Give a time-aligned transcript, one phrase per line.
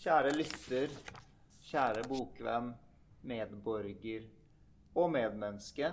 [0.00, 0.92] Kjære lytter,
[1.68, 2.70] kjære bokvenn,
[3.28, 4.22] medborger
[4.96, 5.90] og medmenneske.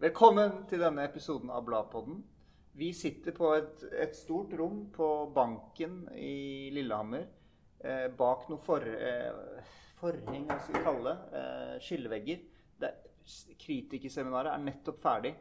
[0.00, 2.22] Velkommen til denne episoden av Bladpodden.
[2.72, 7.28] Vi sitter på et, et stort rom på Banken i Lillehammer.
[7.84, 9.60] Eh, bak noen for, eh,
[10.00, 12.44] forheng, hva skal vi kalle det, eh, skillevegger.
[12.80, 12.94] Det,
[13.66, 15.36] kritikerseminaret er nettopp ferdig.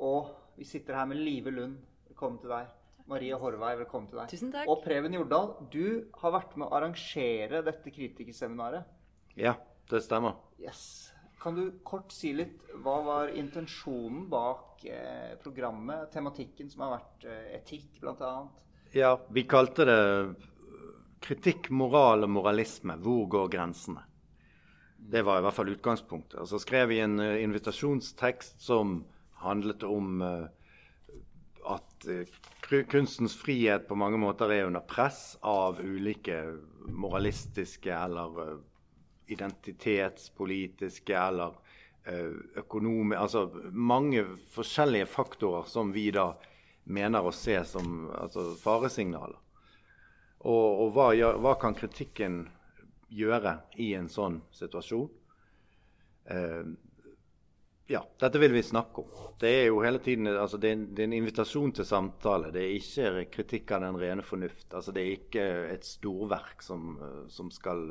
[0.00, 1.82] Og vi sitter her med Live Lund.
[2.08, 2.78] Velkommen til deg.
[3.10, 4.30] Marie Horvei, velkommen til deg.
[4.30, 4.68] Tusen takk.
[4.70, 8.86] Og Preben Jordal, du har vært med å arrangere dette kritikerseminaret.
[9.38, 9.56] Ja,
[9.90, 10.38] det stemmer.
[10.62, 11.10] Yes.
[11.42, 17.26] Kan du kort si litt hva var intensjonen bak eh, programmet, tematikken som har vært
[17.26, 18.32] eh, etikk bl.a.?
[18.94, 20.00] Ja, vi kalte det
[21.22, 22.98] kritikk, moral og moralisme.
[23.02, 24.04] Hvor går grensene?
[24.96, 26.38] Det var i hvert fall utgangspunktet.
[26.42, 29.00] Og så skrev vi en uh, invitasjonstekst som
[29.42, 30.46] handlet om uh,
[31.74, 32.22] at uh,
[32.90, 36.38] kunstens frihet på mange måter er under press av ulike
[36.88, 38.58] moralistiske eller
[39.32, 41.58] identitetspolitiske eller
[42.58, 46.32] økonomiske Altså mange forskjellige faktorer som vi da
[46.84, 49.38] mener å se som altså, faresignaler.
[50.42, 52.48] Og, og hva, hva, kan kritikken
[53.12, 55.06] gjøre i en sånn situasjon?
[56.26, 56.64] Eh,
[57.92, 59.10] ja, dette vil vi snakke om.
[59.40, 62.50] Det er jo hele tiden, altså det, er, det er en invitasjon til samtale.
[62.54, 64.68] Det er ikke kritikk av den rene fornuft.
[64.72, 66.96] Altså det er ikke et storverk som,
[67.32, 67.84] som skal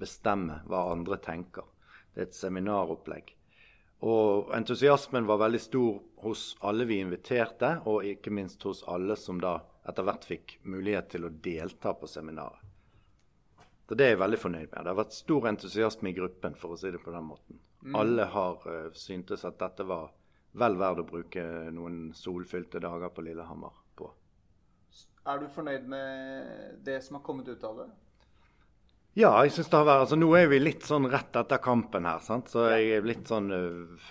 [0.00, 1.68] bestemme hva andre tenker.
[2.12, 3.34] Det er et seminaropplegg.
[4.02, 9.38] Og entusiasmen var veldig stor hos alle vi inviterte, og ikke minst hos alle som
[9.42, 12.58] da etter hvert fikk mulighet til å delta på seminaret.
[13.86, 14.78] Så det er jeg veldig fornøyd med.
[14.80, 17.60] Det har vært stor entusiasme i gruppen, for å si det på den måten.
[17.82, 17.94] Mm.
[17.98, 20.12] Alle har uh, syntes at dette var
[20.58, 21.42] vel verdt å bruke
[21.74, 24.10] noen solfylte dager på Lillehammer på.
[25.26, 27.88] Er du fornøyd med det som har kommet ut av det?
[29.18, 32.06] Ja, jeg synes det har vært, altså Nå er vi litt sånn rett etter kampen
[32.08, 32.52] her, sant?
[32.52, 34.06] så jeg er litt sånn uh,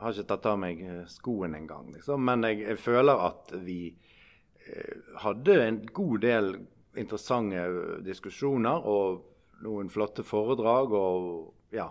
[0.00, 0.82] Har ikke tatt av meg
[1.12, 2.24] skoen engang, liksom.
[2.26, 6.54] Men jeg, jeg, føler at vi uh, hadde en god del
[6.98, 7.64] interessante
[8.02, 9.22] diskusjoner og
[9.62, 10.92] noen flotte foredrag.
[10.92, 11.90] og ja.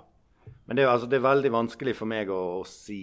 [0.65, 3.01] Men det, altså, det er veldig vanskelig for meg å, å si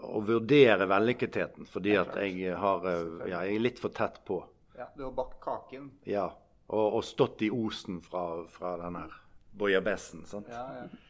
[0.00, 2.86] Å vurdere vellykketheten, fordi at jeg, har,
[3.28, 4.38] ja, jeg er litt for tett på.
[4.78, 5.90] Ja, Du har bakt kaken?
[6.08, 6.30] Ja
[6.70, 9.14] og, og stått i osen fra, fra den her
[9.58, 10.24] bojabessen.
[10.26, 10.50] sant?
[10.50, 10.66] Ja,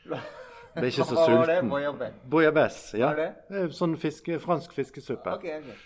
[0.08, 0.20] ja.
[0.74, 1.60] er ikke så Hva var det?
[1.60, 2.18] sulten.
[2.32, 3.12] Bouillabaisse, ja.
[3.12, 3.30] Er det?
[3.50, 5.36] Det er sånn fiske, fransk fiskesuppe.
[5.40, 5.76] Okay, okay.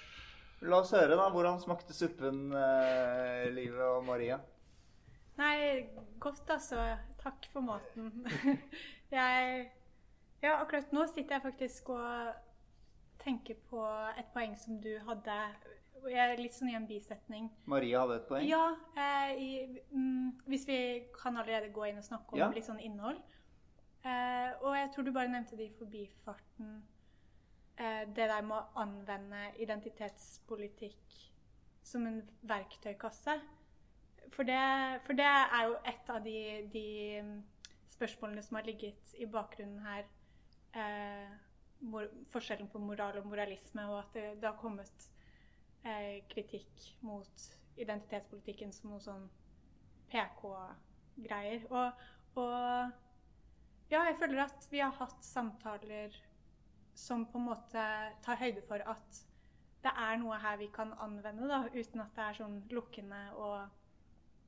[0.64, 1.28] La oss høre, da.
[1.34, 4.38] Hvordan smakte suppen, eh, Live og Maria?
[5.40, 5.56] Nei,
[6.22, 6.78] godt, altså.
[7.24, 8.12] Takk for maten.
[9.14, 9.70] jeg
[10.42, 12.34] Ja, akkurat nå sitter jeg faktisk og
[13.22, 13.80] tenker på
[14.18, 15.36] et poeng som du hadde
[16.10, 17.46] jeg er litt sånn i en bisetning.
[17.70, 18.44] Maria hadde et poeng?
[18.44, 18.64] Ja.
[18.96, 19.50] Eh, i,
[19.92, 20.78] mm, hvis vi
[21.16, 22.50] kan allerede gå inn og snakke om Ja.
[22.52, 23.22] litt sånn innhold.
[24.04, 26.82] Eh, og jeg tror du bare nevnte det i forbifarten.
[27.78, 31.30] Eh, det der med å anvende identitetspolitikk
[31.82, 33.40] som en verktøykasse.
[34.30, 37.42] For det, for det er jo et av de, de
[37.94, 40.06] spørsmålene som har ligget i bakgrunnen her.
[40.74, 41.34] Eh,
[41.90, 45.08] mor, forskjellen på moral og moralisme, og at det, det har kommet
[45.84, 47.48] eh, kritikk mot
[47.80, 49.26] identitetspolitikken som noe sånn
[50.12, 51.66] PK-greier.
[51.70, 52.04] Og,
[52.40, 52.54] og
[53.92, 56.14] ja, jeg føler at vi har hatt samtaler
[56.94, 57.84] som på en måte
[58.22, 59.22] tar høyde for at
[59.84, 63.66] det er noe her vi kan anvende, da, uten at det er sånn lukkende og,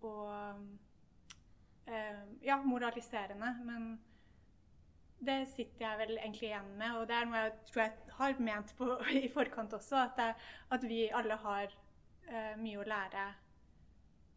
[0.06, 0.85] og
[1.86, 3.52] ja, moraliserende.
[3.64, 3.90] Men
[5.18, 8.40] det sitter jeg vel egentlig igjen med, og det er noe jeg tror jeg har
[8.48, 8.88] ment på,
[9.22, 10.02] i forkant også.
[10.04, 10.30] At, det,
[10.76, 11.76] at vi alle har
[12.28, 13.26] uh, mye å lære.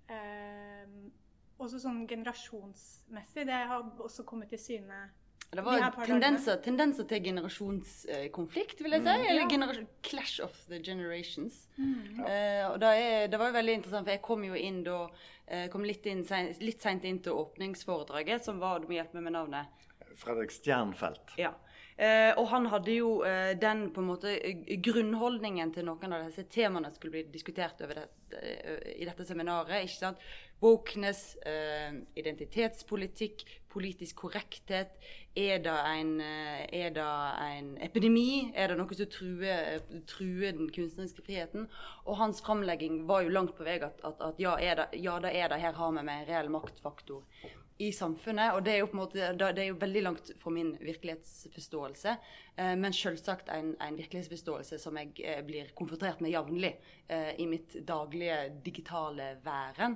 [0.10, 1.10] Uh,
[1.60, 3.46] også sånn generasjonsmessig.
[3.50, 5.02] Det har også kommet til syne.
[5.50, 9.10] Det var tendenser, tendenser til generasjonskonflikt, vil jeg si.
[9.10, 9.48] Eller Ja.
[9.50, 11.68] generasjon, clash of the generations.
[11.78, 12.20] Mm.
[12.26, 15.08] Eh, og da er, det var jo veldig interessant, for jeg kom jo inn da
[15.48, 16.22] eh, kom litt, inn,
[16.62, 19.66] litt seint inn til åpningsforedraget, som var Du må hjelpe meg med navnet.
[20.16, 21.34] Fredrik Stjernfelt.
[21.38, 21.54] Ja.
[22.00, 24.32] Eh, og han hadde jo eh, den på en måte
[24.86, 28.06] grunnholdningen til noen av disse temaene som skulle bli diskutert over det,
[28.40, 29.84] eh, i dette seminaret.
[29.84, 30.18] ikke sant?
[30.62, 34.96] Wokeness, eh, identitetspolitikk, politisk korrekthet.
[35.40, 37.04] Er det, en, eh, er det
[37.46, 38.52] en epidemi?
[38.56, 39.78] Er det noe som truer,
[40.10, 41.70] truer den kunstneriske friheten?
[42.04, 45.32] Og hans framlegging var jo langt på vei at, at, at ja, det, ja, det
[45.32, 45.62] er det.
[45.64, 47.24] Her har vi med en reell maktfaktor
[47.80, 48.52] i samfunnet.
[48.58, 52.18] Og det er jo måte, det er jo veldig langt fra min virkelighetsforståelse.
[52.60, 56.76] Eh, men selvsagt en, en virkelighetsforståelse som jeg eh, blir konfrontert med jevnlig
[57.10, 59.96] i mitt daglige digitale væren.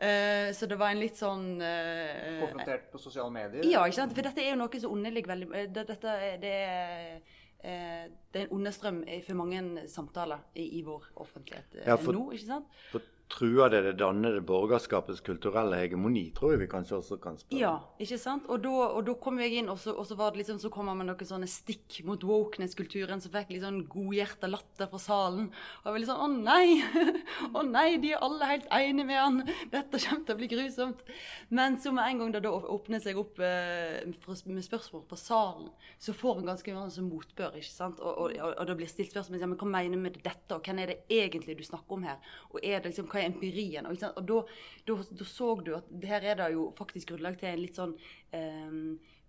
[0.00, 3.66] Eh, så det var en litt sånn uh, Konfrontert på sosiale medier?
[3.68, 4.14] Ja, ikke sant?
[4.16, 8.40] for dette er jo noe som underligger veldig eh, det, dette, det, er, eh, det
[8.40, 12.30] er en understrøm for mange samtaler i, i vår offentlighet Ja, for- nå.
[12.32, 12.72] ikke sant?
[12.94, 17.60] For truer det det dannede borgerskapets kulturelle hegemoni, tror jeg vi kanskje også kan spørre.
[17.60, 17.72] Ja,
[18.02, 18.48] ikke sant?
[18.50, 20.70] Og da, og da kom jeg inn, og så, og så var det liksom, så
[20.72, 25.02] kom han med noen sånne stikk mot wokeness-kulturen, som fikk litt sånn godhjerta latter fra
[25.02, 25.50] salen.
[25.80, 27.14] Og jeg var litt sånn Å nei!
[27.60, 29.40] Å nei, de er alle helt enige med han!
[29.72, 31.06] Dette kommer til å bli grusomt.
[31.54, 34.02] Men så med en gang det da åpner seg opp eh,
[34.50, 35.70] med spørsmål på salen,
[36.02, 38.02] så får han ganske mye som motbør, ikke sant?
[38.02, 40.50] Og, og, og, og det blir stilt spørsmål ja, men hva mener du med dette,
[40.56, 42.34] og hvem er det egentlig du snakker om her?
[42.50, 43.86] Og er det liksom, hva er empirien?
[43.86, 44.18] Og, ikke sant?
[44.20, 44.42] og da,
[44.88, 47.96] da, da så du at her er det jo faktisk grunnlag til en litt sånn
[48.36, 48.76] eh,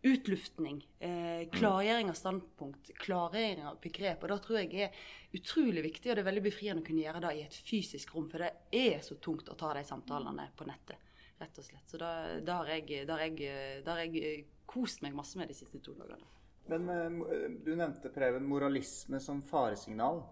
[0.04, 4.24] utluftning, eh, klargjøring av standpunkt, klargjøring av begrep.
[4.24, 5.04] Og da tror jeg er
[5.38, 8.28] utrolig viktig, og det er veldig befriende å kunne gjøre det i et fysisk rom.
[8.32, 11.12] For det er så tungt å ta de samtalene på nettet,
[11.42, 11.86] rett og slett.
[11.86, 12.12] Så da,
[12.42, 15.58] da har jeg, da har jeg, da har jeg eh, kost meg masse med de
[15.58, 16.26] siste to dagene.
[16.72, 20.24] Men eh, du nevnte Preben moralisme som faresignal.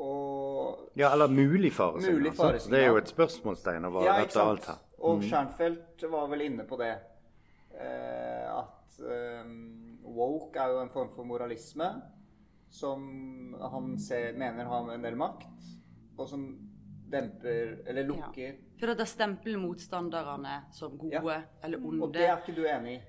[0.00, 2.18] Og Ja, eller mulig faresignal.
[2.20, 2.76] Mulig faresignal.
[2.76, 4.78] Det er jo et spørsmålstegn over Ja, dette alt her.
[4.80, 5.04] Mm.
[5.10, 6.94] Og Skjernfeldt var vel inne på det.
[7.80, 9.52] Eh, at eh,
[10.04, 11.90] woke er jo en form for moralisme
[12.70, 15.46] som han ser, mener har en del makt,
[16.18, 16.44] og som
[17.10, 21.40] demper eller lukker For det stempler motstanderne som gode Ja.
[21.64, 23.00] eller Og det er ikke du enig i?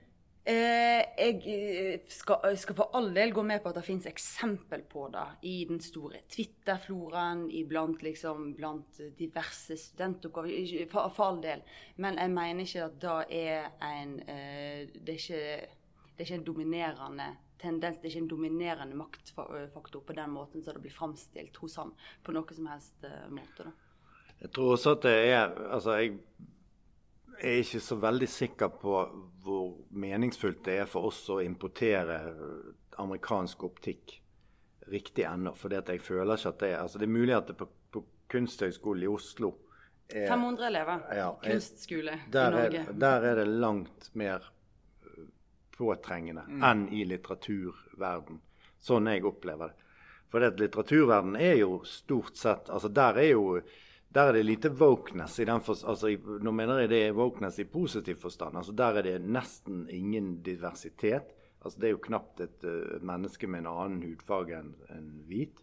[0.44, 4.82] Eh, jeg eh, skal, skal for all del gå med på at det finnes eksempel
[4.90, 10.88] på det i den store Twitter-floraen, iblant liksom blant diverse studentoppgaver.
[10.90, 11.62] For, for all del.
[12.02, 15.46] Men jeg mener ikke at det er en eh, det, er ikke,
[16.10, 17.30] det er ikke en dominerende
[17.62, 21.78] tendens, det er ikke en dominerende maktfaktor på den måten som det blir framstilt hos
[21.78, 21.94] han
[22.26, 23.70] på noe som helst eh, måte.
[23.70, 23.76] da.
[24.42, 26.16] Jeg tror også at det er Altså, jeg
[27.42, 28.96] er ikke så veldig sikker på
[29.42, 32.20] hvor meningsfullt det er for oss å importere
[33.02, 34.18] amerikansk optikk
[34.92, 35.56] riktig ennå.
[35.58, 38.04] For jeg føler ikke at det er Altså, det er mulig at det på, på
[38.32, 39.56] Kunsthøgskolen i Oslo
[40.12, 41.00] er 500 elever.
[41.16, 42.80] Ja, er, Kunstskole i Norge.
[42.80, 44.50] er, der er det langt mer
[45.78, 48.42] påtrengende påtrengende enn i litteraturverden.
[48.82, 49.88] Sånn jeg opplever det.
[50.32, 53.46] For det litteraturverden er jo stort sett altså Der er jo
[54.14, 55.40] der er det lite wokeness.
[55.40, 56.12] i den for, altså,
[56.42, 58.58] Nå mener jeg det er wokeness i positiv forstand.
[58.58, 61.34] altså Der er det nesten ingen diversitet.
[61.62, 65.62] altså Det er jo knapt et uh, menneske med en annen hudfarge enn en hvit.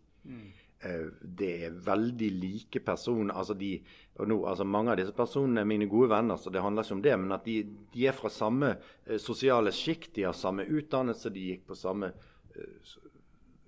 [0.81, 3.35] Eh, det er veldig like personer.
[3.35, 3.83] altså de,
[4.17, 6.95] og nå, altså Mange av disse personene er mine gode venner, så det handler ikke
[6.95, 7.19] om det.
[7.19, 7.63] Men at de,
[7.93, 8.77] de er fra samme
[9.11, 12.13] uh, sosiale sjikt, de har samme utdannelse, de gikk på samme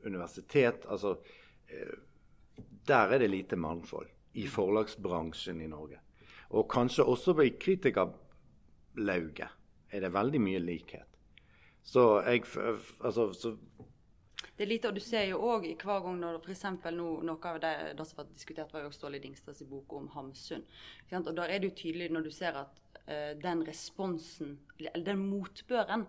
[0.04, 0.86] universitet.
[0.88, 1.18] altså
[2.86, 6.00] Der er det lite mangfold i forlagsbransjen i Norge.
[6.50, 9.48] Og kanskje også i kritikerlauget
[9.90, 11.06] er det veldig mye likhet.
[11.82, 12.44] Så jeg
[13.04, 13.56] altså, så
[14.56, 16.64] Det er lite, og du ser jo òg hver gang når f.eks.
[16.92, 20.64] nå noe av det, det som var diskutert, var jo Ståle Dingstads bok om Hamsun.
[21.12, 22.76] Og der er det jo tydelig når du ser at
[23.08, 26.04] uh, den responsen, eller den motbøren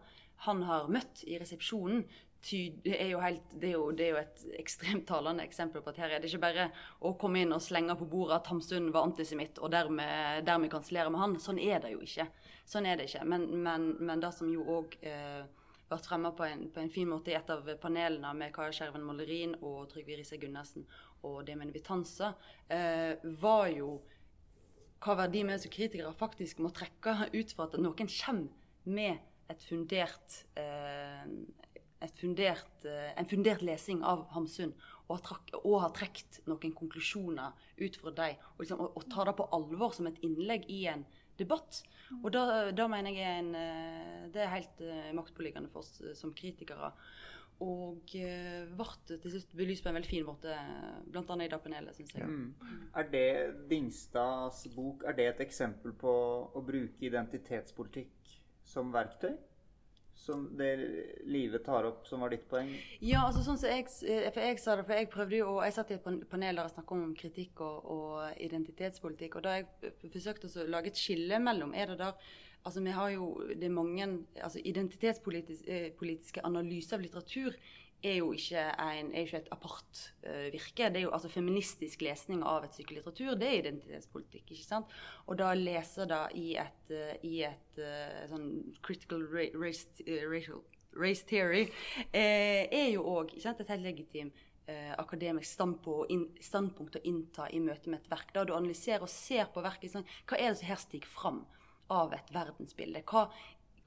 [0.48, 2.04] han har møtt i resepsjonen,
[2.50, 6.00] det, er helt, det, er jo, det er jo et ekstremt talende eksempel på at
[6.02, 6.68] her er det ikke bare
[7.06, 11.12] å komme inn og slenge på bordet at Hamsun var antisemitt, og dermed, dermed kansellere
[11.14, 11.36] med han.
[11.40, 12.26] Sånn er det jo ikke.
[12.66, 13.26] Sånn er det ikke.
[13.30, 15.44] Men, men, men det som jo òg eh,
[15.92, 19.04] vært fremma på, en- på en fin måte i et av panelene med Kaja Skjerven
[19.06, 20.86] Mollerin og Trygve Riise Gundersen
[21.28, 22.34] og Demen Vitanza,
[22.72, 24.00] eh, var jo
[25.02, 28.48] hva verdi vi som kritikere faktisk må trekke ut fra at noen kommer
[28.86, 29.20] med
[29.52, 31.26] et fundert, eh,
[32.10, 34.74] fundert, eh, en fundert lesing av Hamsun
[35.08, 39.10] og har, trakk, og har trukket noen konklusjoner ut fra dem, og, liksom, og, og
[39.12, 41.04] ta det på alvor som et innlegg i en
[41.40, 41.82] debatt.
[42.22, 46.34] Og da, da mener jeg en, eh, det er helt eh, maktpåliggende for oss som
[46.38, 46.94] kritikere.
[47.62, 50.56] Og ble til slutt belyst på en veldig fin måte,
[51.14, 51.36] bl.a.
[51.38, 52.26] i det panelet, syns jeg.
[52.26, 52.72] Mm.
[52.98, 53.28] Er det
[53.70, 56.16] Dingstads bok er det et eksempel på
[56.58, 58.34] å bruke identitetspolitikk
[58.66, 59.36] som verktøy?
[60.22, 60.70] Som det
[61.26, 62.70] livet tar opp, som var ditt poeng?
[63.02, 65.64] Ja, altså sånn som jeg, eh, for jeg sa det, for jeg prøvde jo, og
[65.66, 69.56] jeg satt i et panel der jeg snakket om kritikk og, og identitetspolitikk, og da
[69.58, 72.30] jeg forsøkte å lage et skille mellom, er det der,
[72.62, 77.58] altså vi har jo, det mange, altså identitetspolitiske analyser av litteratur
[78.04, 80.90] er jo ikke, en, er ikke et apart uh, virke.
[80.90, 84.52] Det er jo altså feministisk lesning av et stykke litteratur, det er identitetspolitikk.
[84.52, 84.94] ikke sant?
[85.28, 88.48] Og da lese det i et, uh, i et uh, sånn
[88.86, 89.88] critical ra race,
[90.30, 90.64] racial
[91.00, 91.70] race theory,
[92.12, 94.48] er jo òg et helt legitimt
[95.00, 98.34] akademisk standpunkt, standpunkt, å innta i møte med et verk.
[98.36, 101.40] Da du analyserer og ser på verket, sånn, hva er det som her stiger fram
[101.92, 103.06] av et verdensbilde?
[103.08, 103.26] Hva,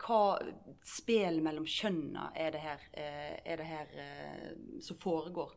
[0.01, 0.39] hva
[0.85, 4.51] spel mellom kjønna er det her, eh, er det her eh,
[4.83, 5.55] som foregår?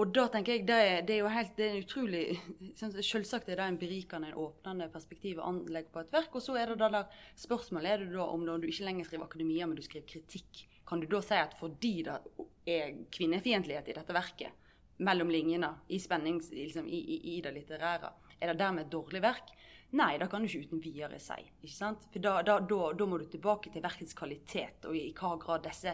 [0.00, 2.22] Og da tenker jeg, det er, det er jo helt, det er utrolig
[2.80, 6.32] sånn, Selvsagt er det en berikende, en åpnende perspektiv å anlegge på et verk.
[6.38, 7.04] Og så er det da
[7.42, 10.64] spørsmålet er det da om du ikke lenger skriver akademia, men du skriver kritikk.
[10.88, 12.16] Kan du da si at fordi det
[12.68, 14.58] er kvinnefiendtlighet i dette verket,
[15.02, 19.52] mellom linjene, i liksom, i, i, i, det litterære, er det dermed et dårlig verk?
[19.92, 21.38] Nei, det kan du ikke uten videre si.
[21.60, 22.04] ikke sant?
[22.12, 25.34] For da, da, da, da må du tilbake til verkets kvalitet, og i, i hva
[25.40, 25.92] grad disse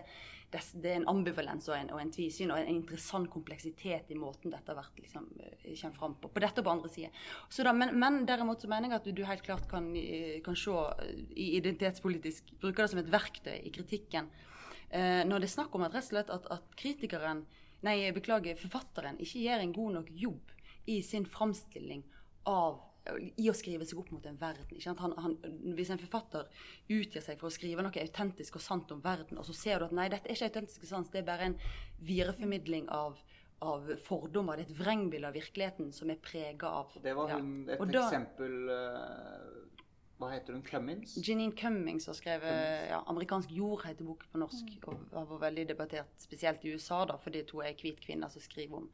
[0.48, 4.16] det, det, er en ambivalens og en, og en tvisyn og en interessant kompleksitet i
[4.16, 6.30] måten dette har vært liksom, eh, kommer fram på.
[6.32, 7.72] På dette og på andre sider.
[7.76, 10.72] Men, men, derimot så mener jeg at du, du helt klart kan, eh, kan, se
[10.72, 14.30] eh, i identitetspolitisk Bruker det som et verktøy i kritikken.
[14.88, 17.44] Eh, når det er snakk om at, rett og slett at, at kritikeren,
[17.84, 20.56] nei, beklager, forfatteren ikke gjør en god nok jobb
[20.88, 22.06] i sin framstilling
[22.48, 22.80] av
[23.16, 24.80] i å skrive seg opp mot en verden.
[25.00, 25.36] Han, han,
[25.76, 26.48] hvis en forfatter
[26.92, 29.88] utgir seg for å skrive noe autentisk og sant om verden, og så ser du
[29.88, 31.56] at nei, dette er ikke autentisk og sant, det er bare en
[32.04, 33.16] videreformidling av,
[33.64, 34.58] av fordommer.
[34.58, 38.04] Det er et vrengbilde av virkeligheten som er prega av Det var hun, et da,
[38.04, 39.48] eksempel uh,
[40.18, 40.66] Hva heter hun?
[40.66, 41.16] Cummings?
[41.22, 44.76] Janine Cummings har skrevet ja, 'Amerikansk jord' heter boken på norsk.
[44.84, 44.92] Mm.
[44.92, 48.44] og har vært veldig debattert, spesielt i USA, da, fordi to er hvit kvinne som
[48.44, 48.92] skriver om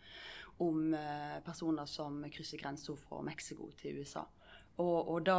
[0.62, 4.25] om eh, personer som krysser grensa fra Mexico til USA.
[4.76, 5.38] Og, og da,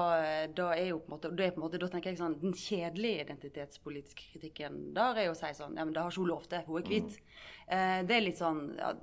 [0.55, 4.29] da, er jo på en måte, da, måte, da tenker jeg sånn, Den kjedelige identitetspolitiske
[4.31, 6.63] kritikken der er jo å si sånn Ja, men det har ikke hun lov til.
[6.69, 7.17] Hun er hvit.
[7.17, 7.41] Mm.
[7.75, 8.93] Eh, det er litt sånn ja,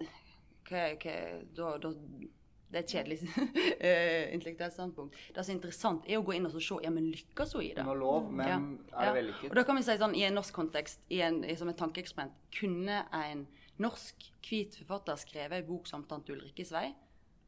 [0.71, 1.17] hva, hva,
[1.59, 1.93] da, da,
[2.73, 3.19] Det er et kjedelig
[3.91, 5.21] eh, intellektuelt standpunkt.
[5.37, 7.75] Det som er interessant, er å gå inn og se ja, men lykkes hun i
[7.77, 7.85] det.
[7.85, 8.61] Hun har lov, men ja.
[8.95, 9.51] er det vellykket?
[9.51, 12.41] Og da kan vi si sånn, I en norsk kontekst, i en, som et tankeeksperiment,
[12.57, 13.45] kunne en
[13.81, 16.93] norsk hvit forfatter skrevet en bok som 'Tante Ulrikkes vei'?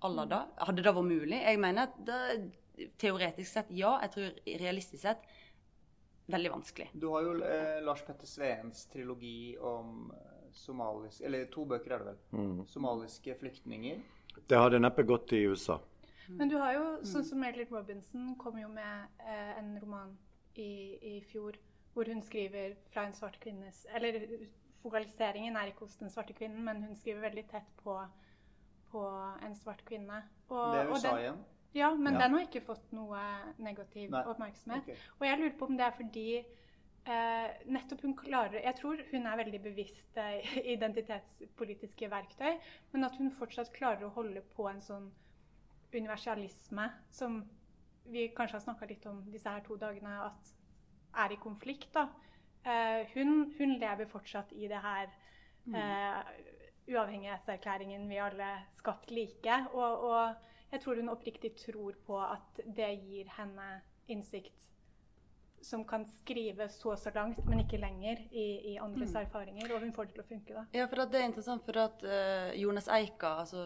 [0.05, 0.41] Alla da?
[0.59, 1.41] Hadde det vært mulig?
[1.41, 2.53] Jeg mener at det,
[2.99, 3.99] teoretisk sett ja.
[4.03, 5.25] Jeg tror realistisk sett
[6.27, 6.91] veldig vanskelig.
[6.93, 10.13] Du har jo eh, Lars Petter Sveens trilogi om
[10.55, 12.19] somalisk somaliske Eller to bøker er det vel.
[12.31, 12.67] Mm.
[12.69, 14.01] Somaliske flyktninger.
[14.49, 15.81] Det hadde neppe gått i USA.
[16.29, 20.15] Men du har jo, sånn som Merlin Robinson kom jo med eh, en roman
[20.55, 21.59] i, i fjor
[21.95, 24.17] hvor hun skriver fra en svart kvinnes Eller
[24.85, 27.97] fokaliseringen er ikke hos den svarte kvinnen, men hun skriver veldig tett på,
[28.93, 29.05] på
[29.47, 30.23] en svart kvinne.
[30.51, 31.41] Og, det er USA igjen?
[31.75, 32.21] Ja, men ja.
[32.23, 33.21] den har ikke fått noe
[33.59, 34.23] negativ Nei.
[34.31, 34.85] oppmerksomhet.
[34.85, 35.09] Okay.
[35.19, 39.27] Og jeg lurer på om det er fordi eh, nettopp hun klarer Jeg tror hun
[39.27, 42.61] er veldig bevisst eh, identitetspolitiske verktøy,
[42.93, 45.11] men at hun fortsatt klarer å holde på en sånn
[45.95, 47.43] universalisme som
[48.11, 50.55] vi kanskje har snakka litt om disse her to dagene, at
[51.25, 51.91] er i konflikt.
[51.95, 52.09] da.
[52.65, 55.11] Uh, hun, hun, lever fortsatt i det her
[55.69, 56.21] eh,
[56.89, 59.59] uavhengighetserklæringen vi alle skapt like.
[59.73, 60.35] Og, og,
[60.73, 63.67] jeg tror hun oppriktig tror på at det gir henne
[64.11, 64.71] innsikt
[65.65, 69.21] som kan skrive så så langt, men ikke lenger, i, i andres mm.
[69.21, 69.71] erfaringer.
[69.75, 70.57] Og hun får det til å funke.
[70.57, 70.65] da.
[70.77, 73.63] Ja, for Det er interessant, for at uh, Jonas Eika, altså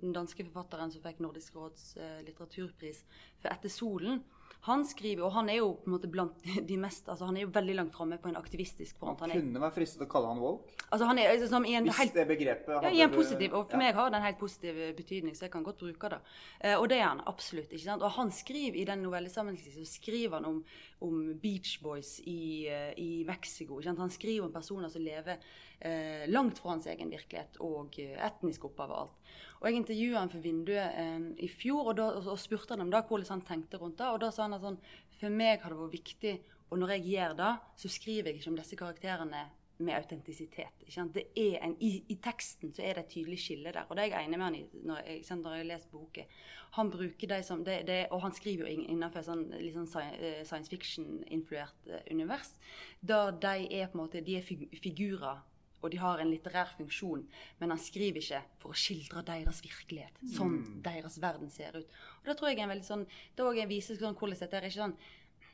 [0.00, 3.02] den danske forfatteren som fikk Nordisk råds litteraturpris
[3.42, 4.22] for 'Etter solen',
[4.66, 7.44] han skriver, og han er jo på en måte blant de mest altså Han er
[7.46, 9.20] jo veldig langt framme på en aktivistisk front.
[9.22, 10.74] Man kunne være fristet å kalle han woke.
[10.90, 13.70] Altså han er, altså, en Hvis helt, det begrepet hadde ja, i en positiv, Og
[13.70, 13.82] for ja.
[13.84, 16.20] meg har det en helt positiv betydning, så jeg kan godt bruke det.
[16.60, 17.70] Eh, og det er han absolutt.
[17.70, 18.02] ikke sant?
[18.02, 20.58] Og han skriver i den novellesammenhengen så skriver han om,
[21.06, 23.78] om Beach Boys i, uh, i Mexico.
[23.78, 24.02] Ikke sant?
[24.02, 25.38] Han skriver om personer som lever
[25.84, 29.34] uh, langt fra hans egen virkelighet og etnisk opphav og alt.
[29.60, 32.90] Og Jeg intervjua han for Vinduet eh, i fjor og, da, og spurte han om
[32.92, 34.08] da, hvordan han tenkte rundt det.
[34.12, 34.76] Og da sa han at sånn,
[35.16, 36.34] for meg har det vært viktig,
[36.68, 39.46] og når jeg gjør det, så skriver jeg ikke om disse karakterene
[39.78, 40.84] med autentisitet.
[40.96, 43.84] En, i, i, teksten så er det et tydelig skille der.
[43.88, 46.30] Og det er jeg enig med han i når jeg, når jeg lest boken.
[46.78, 50.72] Han bruker de som, det, det, Og han skriver jo innenfor et sånn, sånn science
[50.72, 52.54] fiction-influert eh, univers.
[53.00, 55.44] Da de er på en måte, de er figurer
[55.82, 57.22] og de har en litterær funksjon,
[57.60, 60.18] men han skriver ikke for å skildre deres virkelighet.
[60.36, 60.80] Sånn mm.
[60.86, 62.00] deres verden ser ut.
[62.22, 63.06] Og Det tror jeg er en veldig sånn,
[63.36, 64.98] det er en viser sånn, hvordan dette er ikke sånn,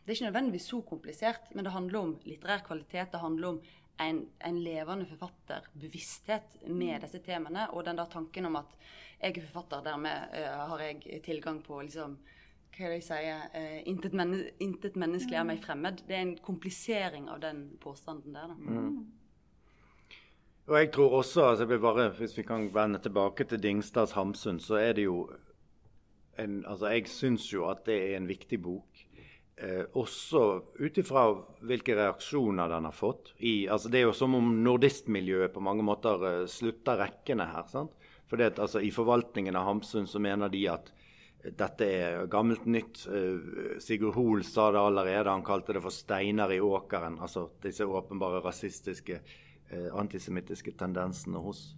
[0.02, 3.12] Det er ikke nødvendigvis så komplisert, men det handler om litterær kvalitet.
[3.12, 3.60] Det handler om
[4.02, 7.00] en, en levende forfatterbevissthet med mm.
[7.04, 7.68] disse temaene.
[7.70, 8.74] Og den der tanken om at
[9.20, 12.16] jeg er forfatter, dermed uh, har jeg tilgang på liksom,
[12.72, 15.64] hva er det jeg sier, uh, intet, menneske, intet, menneskelig er meg mm.
[15.68, 16.02] fremmed.
[16.08, 18.50] Det er en komplisering av den påstanden der.
[18.50, 18.58] da.
[18.58, 19.21] Mm.
[20.70, 24.74] Og jeg tror også, altså bare, Hvis vi kan vende tilbake til Dingstads Hamsun, så
[24.74, 25.30] er det jo
[26.38, 29.02] en, altså Jeg syns jo at det er en viktig bok.
[29.56, 31.26] Eh, også ut ifra
[31.60, 33.34] hvilke reaksjoner den har fått.
[33.38, 37.66] I, altså det er jo som om nordistmiljøet på mange måter eh, slutter rekkene her.
[37.68, 37.92] sant?
[38.30, 40.90] For at altså, I forvaltningen av Hamsun så mener de at
[41.42, 43.04] dette er gammelt nytt.
[43.10, 45.30] Eh, Sigurd Hoel sa det allerede.
[45.30, 47.20] Han kalte det for 'steiner i åkeren'.
[47.20, 49.20] Altså disse åpenbare rasistiske,
[49.72, 51.72] antisemittiske tendensene hos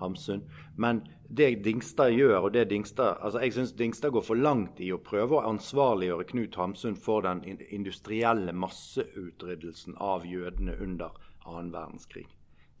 [0.00, 0.42] Hamsun.
[0.76, 4.90] Men det Dingstad gjør, og det Dingstad altså Jeg syns Dingstad går for langt i
[4.92, 11.12] å prøve å ansvarliggjøre Knut Hamsun for den industrielle masseutryddelsen av jødene under
[11.46, 12.26] annen verdenskrig.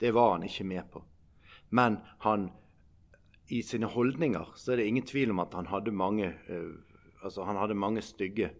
[0.00, 1.04] Det var han ikke med på.
[1.70, 2.50] Men han
[3.50, 6.74] i sine holdninger så er det ingen tvil om at han hadde mange, uh,
[7.22, 8.50] altså han hadde mange stygge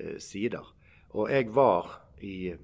[0.00, 0.66] uh, sider.
[1.14, 2.54] Og jeg var i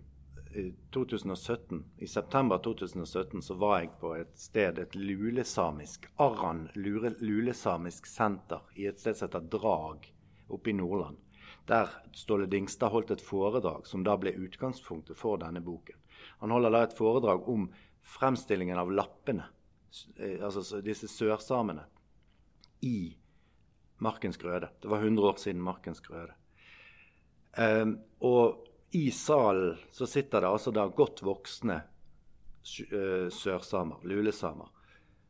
[0.91, 8.65] 2017, I september 2017 så var jeg på et sted, et lulesamisk Arran lulesamisk senter
[8.75, 10.09] i et sted som heter Drag
[10.49, 11.21] oppe i Nordland.
[11.71, 15.97] Der Ståle Dingstad holdt et foredrag som da ble utgangspunktet for denne boken.
[16.43, 17.69] Han holder da et foredrag om
[18.19, 19.47] fremstillingen av lappene
[20.17, 21.85] Eh, altså disse sørsamene
[22.87, 23.17] i
[24.01, 24.71] Markens Grøde.
[24.81, 26.37] Det var 100 år siden Markens Grøde.
[27.59, 28.63] Um, og
[28.97, 34.69] i salen så sitter det altså da godt voksne uh, sørsamer, lulesamer,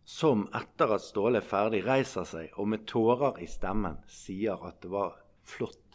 [0.04, 4.80] som etter at Ståle er ferdig, reiser seg og med tårer i stemmen sier at
[4.82, 5.14] det var
[5.46, 5.90] flott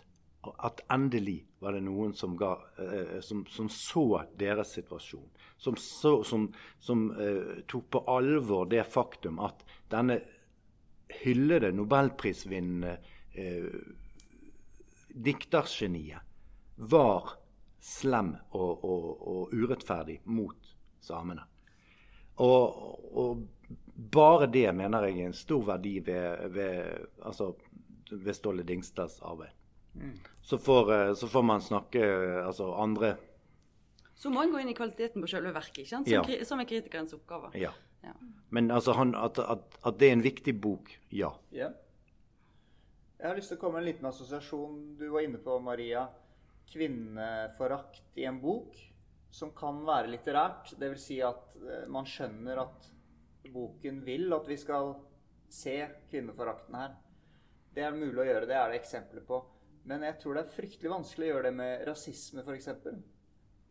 [0.61, 5.27] at endelig var det noen som, ga, eh, som, som så deres situasjon.
[5.57, 10.19] Som, så, som, eh, tok på alvor det faktum at denne
[11.23, 12.97] hyllede nobelprisvinnende
[13.33, 13.69] eh,
[15.09, 16.21] diktergeniet
[16.75, 17.37] var
[17.85, 20.71] slem og, og, og, urettferdig mot
[21.05, 21.43] samene.
[22.41, 22.79] Og,
[23.13, 23.43] og,
[23.95, 27.53] bare det mener jeg er en stor verdi ved, ved, altså,
[28.11, 29.53] ved Ståle Dingstads arbeid.
[30.41, 33.13] Så, får, eh, så, får, man snakke eh, altså andre
[34.15, 36.09] Så må en gå inn i kvaliteten på selve verket, ikke sant?
[36.09, 36.43] Som, ja.
[36.43, 37.53] som er kritikerens oppgave.
[37.55, 37.71] Ja.
[38.03, 38.11] ja.
[38.51, 41.31] Men altså han, at, at, at, det er en viktig bok, ja.
[41.55, 41.71] ja.
[43.21, 44.77] Jeg har lyst til å komme med en liten assosiasjon.
[44.99, 46.09] Du var inne på, Maria.
[46.71, 48.77] Kvinneforakt i en bok
[49.35, 50.75] som kan være litterært.
[50.79, 51.07] Dvs.
[51.07, 52.91] Si at eh, man skjønner at
[53.53, 54.95] boken vil at vi skal
[55.51, 55.75] se
[56.09, 56.95] kvinneforakten her.
[57.75, 58.47] Det er mulig å gjøre.
[58.49, 59.41] Det er det eksempler på.
[59.85, 62.69] Men jeg tror det er fryktelig vanskelig å gjøre det med rasisme, f.eks.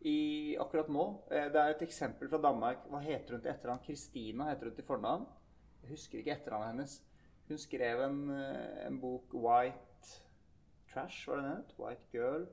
[0.05, 0.19] I
[0.61, 1.07] akkurat nå.
[1.33, 2.85] Eh, det er et eksempel fra Danmark.
[2.91, 3.83] Hva heter hun til etternavn?
[3.87, 5.25] Kristina heter hun til fornavn.
[5.83, 6.99] Jeg husker ikke etternavnet hennes.
[7.49, 10.21] Hun skrev en, eh, en bok 'White
[10.89, 11.73] Trash', var det den het?
[11.77, 12.47] 'White Girl'.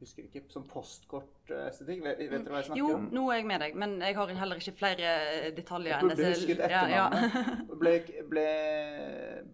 [0.00, 0.42] Husker ikke.
[0.48, 2.02] som postkortestetikk.
[2.04, 3.08] Vet, vet dere hva jeg snakker om?
[3.10, 5.10] Jo, nå er jeg med deg, men jeg har heller ikke flere
[5.56, 5.92] detaljer.
[5.92, 7.36] Jeg burde husket etternavnet.
[7.36, 7.76] Ja, ja.
[7.82, 7.94] ble,
[8.30, 8.46] ble,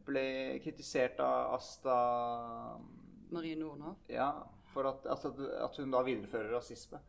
[0.07, 0.27] ble
[0.63, 1.97] kritisert av Asta
[3.35, 4.05] Marie Nordhoff?
[4.13, 4.31] Ja,
[4.71, 7.03] for at, altså, at, hun da viderefører rasisme.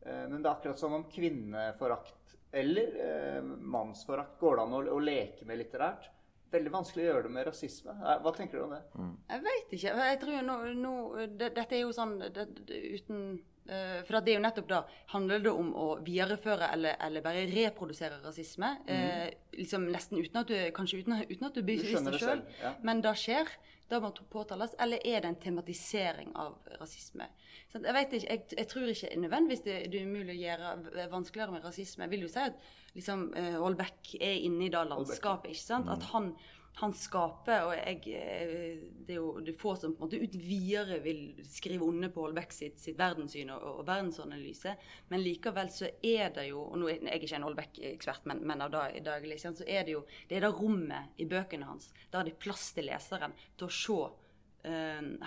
[0.00, 2.94] Eh, men det er akkurat som om kvinneforakt eller
[3.36, 6.08] eh, mannsforakt går det an å, å, leke med litterært.
[6.52, 7.94] Veldig vanskelig å gjøre det med rasisme.
[8.24, 8.80] Hva tenker du om det?
[8.96, 9.12] Mm.
[9.34, 9.94] Jeg veit ikke.
[10.10, 10.94] Jeg tror nå, nå
[11.28, 13.22] det, Dette er jo sånn det, det, uten
[13.68, 14.82] uh, For det er jo nettopp da
[15.12, 18.74] Handler det om å videreføre eller, eller bare reprodusere rasisme?
[18.88, 18.94] Mm.
[18.94, 22.72] Uh, liksom Nesten uten at du kanskje uten, uten at du bevisst det sjøl, ja.
[22.86, 23.52] men det skjer
[23.88, 27.24] det må påtales, eller er det en tematisering av rasisme?
[27.68, 31.08] Så jeg vet ikke, jeg, jeg tror ikke nødvendigvis det, det, er umulig å gjøre
[31.12, 32.06] vanskeligere med rasisme.
[32.06, 32.62] Jeg vil jo si at
[32.96, 33.26] liksom,
[33.60, 35.52] Holbeck eh, er inne i det landskapet.
[35.52, 35.90] ikke sant?
[35.92, 36.08] At mm.
[36.14, 36.32] han
[36.80, 37.64] han skaper.
[37.66, 41.00] Og jeg, eh, det er jo det er få som på en måte uten videre
[41.04, 44.74] vil skrive under på Holbeck sitt, sitt verdenssyn og, og, verdensanalyse.
[45.12, 48.62] Men likevel så er det jo og nå er Jeg ikke en Holbeck-ekspert, men, men,
[48.62, 51.92] av det, leser, så er det jo det er det rommet i bøkene hans.
[52.12, 54.00] Der er det plass til leseren til å se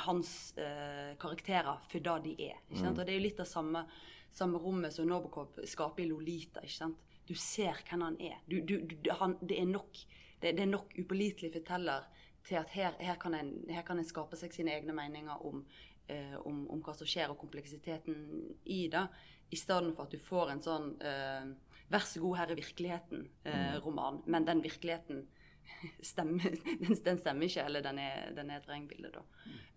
[0.06, 2.58] hans uh, karakterer for det de er.
[2.67, 2.96] ikke sant?
[2.96, 3.00] Mm.
[3.00, 3.86] Og det er jo litt av samme,
[4.36, 6.62] samme rommet som Nobokov skaper i Lolita.
[6.62, 7.08] ikke sant?
[7.30, 8.41] Du ser hvem han er.
[8.46, 10.04] Du, du, du, han, det er nok
[10.41, 12.08] det, det er nok upålitelig forteller
[12.48, 15.62] til at her, her, kan en, her, kan en, skape seg sine egne meninger om,
[16.10, 18.24] eh, om, om, hva som skjer, og kompleksiteten
[18.65, 19.04] i det,
[19.54, 21.52] i stedet for at du får en sånn eh,
[21.91, 24.17] 'vær så god, her er virkeligheten'-roman.
[24.17, 24.32] Eh, mm.
[24.32, 25.26] Men den virkeligheten
[26.12, 29.24] stemmer, den, den, stemmer ikke, eller den er, den er et vrengbilde, da.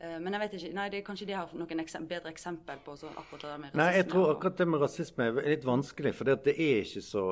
[0.00, 2.96] Uh, men jeg vet ikke, nei, det kanskje de har noen eksem bedre eksempel på
[3.00, 3.83] så akkurat det med rasisme?
[3.83, 7.28] Nei, jeg tror akkurat det med rasisme er litt vanskelig, for det er ikke så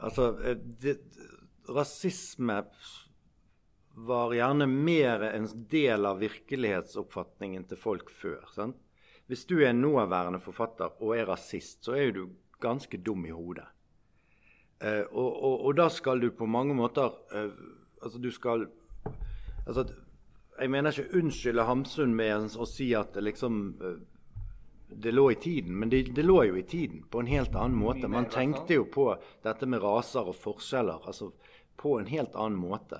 [0.00, 0.94] Altså, eh, det,
[1.68, 2.62] rasisme
[3.94, 8.46] var gjerne mer en del av virkelighetsoppfatningen til folk før.
[8.54, 8.78] Sant?
[9.30, 12.24] Hvis du er en nåværende forfatter og er rasist, så er du
[12.62, 13.66] ganske dum i hodet.
[14.80, 17.50] Eh, og, og, og, da skal du på mange måter eh,
[18.00, 18.62] Altså, du skal
[19.66, 19.84] Altså,
[20.60, 23.98] Jeg mener ikke unnskylde Hamsun med å si at det liksom eh,
[24.90, 27.78] det lå i tiden, men det, det, lå jo i tiden på en helt annen
[27.78, 28.08] måte.
[28.10, 29.04] Man tenkte jo på
[29.44, 31.28] dette med raser og forskjeller altså
[31.78, 32.98] på en helt annen måte.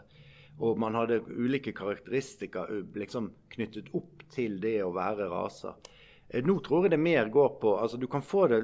[0.62, 5.80] Og man hadde ulike karakteristikker liksom knyttet opp til det å være raser.
[6.28, 8.62] Eh, nå tror jeg det mer går på altså Du kan få det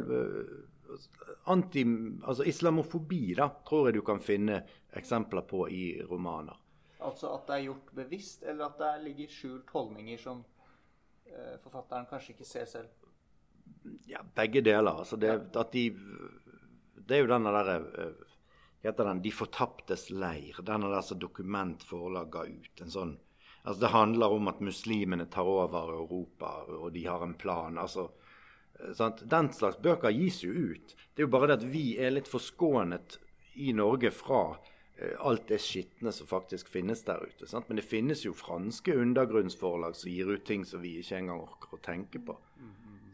[1.52, 1.84] anti,
[2.22, 4.60] altså Islamofobi da, tror jeg du kan finne
[4.96, 6.56] eksempler på i romaner.
[7.06, 10.44] Altså at det er gjort bevisst, eller at det ligger skjult holdninger som
[11.26, 12.88] eh, forfatteren kanskje ikke ser selv?
[14.08, 15.02] Ja, begge deler.
[15.04, 15.90] Altså det, at de,
[16.96, 17.76] det er jo denne derre
[18.86, 20.62] heter den 'De fortaptes leir'.
[20.62, 22.80] Den er altså Dokument Forlag ga ut.
[22.80, 23.16] en sånn
[23.66, 27.78] Altså Det handler om at muslimene tar over Europa, og de har en plan.
[27.78, 28.10] altså
[28.96, 29.22] sant?
[29.30, 30.96] Den slags bøker gis jo ut.
[31.14, 33.18] Det er jo bare det at vi er litt forskånet
[33.66, 34.42] i Norge fra
[34.98, 37.48] eh, alt det skitne som faktisk finnes der ute.
[37.48, 37.68] Sant?
[37.68, 41.78] Men det finnes jo franske undergrunnsforlag som gir ut ting som vi ikke engang orker
[41.78, 42.36] å tenke på.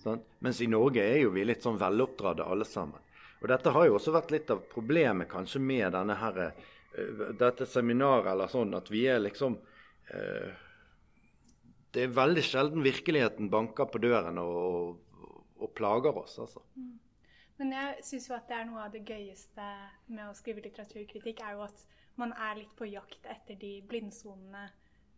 [0.02, 0.26] Sant?
[0.42, 2.98] Mens i Norge er jo vi litt sånn veloppdratte alle sammen.
[3.42, 7.66] Og Dette har jo også vært litt av problemet kanskje med denne her, uh, dette
[7.70, 10.50] seminaret, eller sånn, at vi er liksom uh,
[11.92, 15.11] Det er veldig sjelden virkeligheten banker på døren og, og,
[15.62, 16.62] og plager oss, altså.
[16.74, 16.98] Mm.
[17.60, 19.66] Men jeg syns jo at det er noe av det gøyeste
[20.10, 21.84] med å skrive litteraturkritikk, er jo at
[22.20, 24.66] man er litt på jakt etter de blindsonene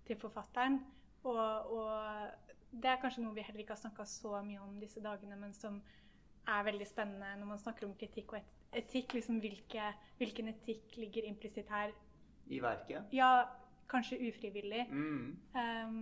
[0.07, 0.81] til forfatteren.
[1.25, 5.01] Og, og, det er kanskje noe vi heller ikke har snakka så mye om disse
[5.03, 5.79] dagene, men som
[6.51, 9.15] er veldig spennende når man snakker om kritikk og etikk.
[9.15, 11.95] Liksom hvilke, hvilken etikk ligger implisitt her?
[12.51, 13.15] I verket?
[13.15, 13.47] Ja,
[13.89, 14.85] kanskje ufrivillig.
[14.91, 15.39] Mm.
[15.55, 16.01] Um,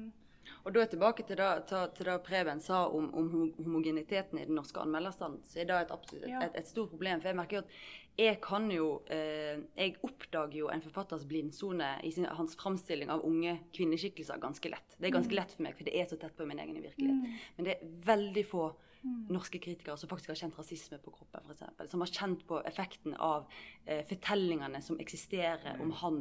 [0.65, 5.43] og da er tilbake til det, Preben sa om, om, homogeniteten i den norske anmelderstanden.
[5.47, 6.45] Så er det et, absolutt, ja.
[6.47, 7.23] et, et, stort problem.
[7.23, 7.75] For jeg merker jo at
[8.21, 13.25] jeg kan jo eh, Jeg oppdager jo en forfatters blindsone i sin, hans framstilling av
[13.25, 14.97] unge kvinneskikkelser ganske lett.
[14.99, 15.39] Det er ganske mm.
[15.41, 17.23] lett for meg, for det er så tett på min egen virkelighet.
[17.23, 17.45] Mm.
[17.57, 19.27] Men det er veldig få Mm.
[19.35, 21.91] norske kritikere som faktisk har kjent rasisme på kroppen, f.eks.
[21.91, 23.49] Som har kjent på effekten av
[23.85, 26.21] eh, fortellingene som eksisterer om han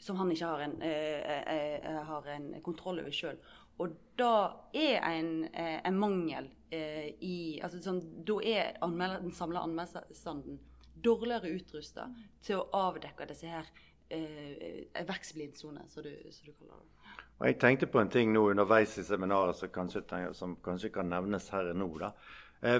[0.00, 3.36] som han ikke har en, eh, eh, eh har en kontroll over sjøl.
[3.80, 10.60] Og da er en, eh, en mangel i altså sånn, Da er den samla anmelderstanden
[10.94, 13.66] dårligere utrusta til å avdekke disse her
[14.08, 17.16] eh, verksblindsoner, som, som du kaller det.
[17.40, 21.08] Og Jeg tenkte på en ting nå underveis i seminaret som kanskje, som kanskje kan
[21.08, 21.98] nevnes her nå.
[21.98, 22.12] da.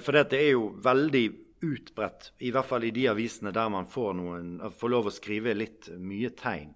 [0.01, 1.27] For det er jo veldig
[1.63, 5.55] utbredt, i hvert fall i de avisene der man får, noen, får lov å skrive
[5.57, 6.75] litt mye tegn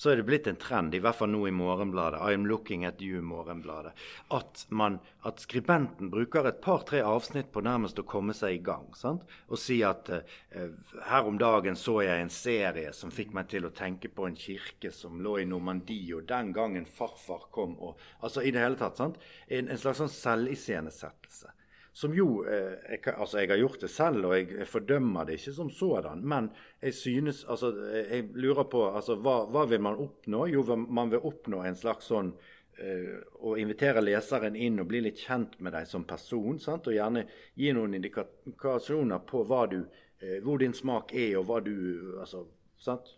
[0.00, 3.02] så er det blitt en trend, i hvert fall nå i Morgenbladet, I'm looking at
[3.04, 3.90] you, Morgenbladet,
[4.32, 4.96] at, man,
[5.28, 8.86] at skribenten bruker et par-tre avsnitt på nærmest å komme seg i gang.
[8.96, 9.28] Sant?
[9.52, 10.72] Og si at uh,
[11.10, 14.40] her om dagen så jeg en serie som fikk meg til å tenke på en
[14.40, 18.80] kirke som lå i Normandie, og den gangen farfar kom og Altså i det hele
[18.80, 18.96] tatt.
[18.96, 19.20] sant?
[19.52, 21.52] En, en slags sånn selviscenesettelse.
[21.92, 25.54] Som jo eh, jeg, Altså, jeg har gjort det selv, og jeg, fordømmer det ikke
[25.56, 26.22] som sådan.
[26.22, 26.50] Men
[26.82, 30.46] jeg synes Altså, jeg lurer på altså, hva, hva vil man oppnå?
[30.52, 32.32] Jo, man vil oppnå en slags sånn
[32.78, 36.58] eh, Å invitere leseren inn og bli litt kjent med deg som person.
[36.62, 36.86] Sant?
[36.86, 37.26] Og gjerne
[37.58, 39.82] gi noen indikasjoner på du,
[40.20, 41.76] eh, hvor din smak er, og hva du
[42.20, 42.46] Altså?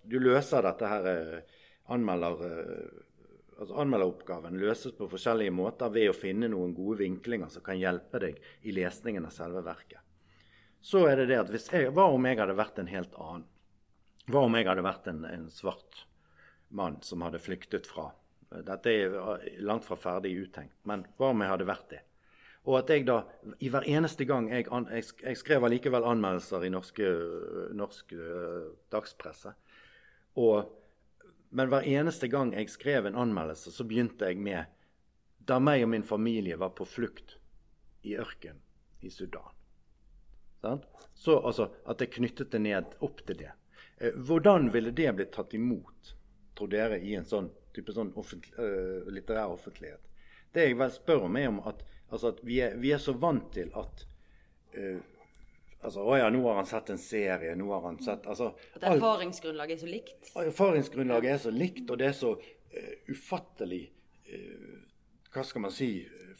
[0.03, 1.59] Du løser dette her eh,
[1.95, 3.03] anmelder eh,
[3.63, 8.21] altså Anmelderoppgaven løses på forskjellige måter ved å finne noen gode vinklinger som kan hjelpe
[8.23, 10.01] deg i lesningen av selve verket.
[10.83, 13.45] Så er det det at jeg, Hva om jeg hadde vært en helt annen?
[14.27, 16.07] Hva om jeg hadde vært en, en svart
[16.75, 18.11] mann som hadde flyktet fra
[18.53, 19.15] Dette er
[19.65, 22.03] langt fra ferdig uttenkt, men hva om jeg hadde vært det?
[22.69, 23.23] Og at jeg da,
[23.65, 29.55] i hver eneste gang Jeg, jeg, jeg skrev allikevel anmeldelser i norsk uh, dagspresse.
[30.39, 30.82] Og
[31.53, 34.65] men hver eneste gang jeg skrev en anmeldelse, så begynte jeg med
[35.45, 37.37] da meg og min familie var på flukt
[38.09, 38.63] i ørkenen
[39.03, 39.51] i Sudan.
[41.15, 43.51] Så altså, At jeg knyttet det ned opp til det.
[43.99, 46.15] Eh, hvordan ville det blitt tatt imot,
[46.57, 50.09] tror dere, i en sånn type sånn offentlig, uh, litterær offentlighet?
[50.53, 53.15] Det jeg vel spør om, er om at, altså at vi, er, vi, er, så
[53.17, 54.05] vant til at
[54.79, 55.01] uh,
[55.83, 57.55] Altså, å ja, nå har han sett en serie.
[57.59, 60.33] nå har han sett, altså, At erfaringsgrunnlaget er så likt?
[60.45, 63.83] Erfaringsgrunnlaget er så likt, og det er så uh, ufattelig
[64.31, 64.77] uh,
[65.33, 65.89] Hva skal man si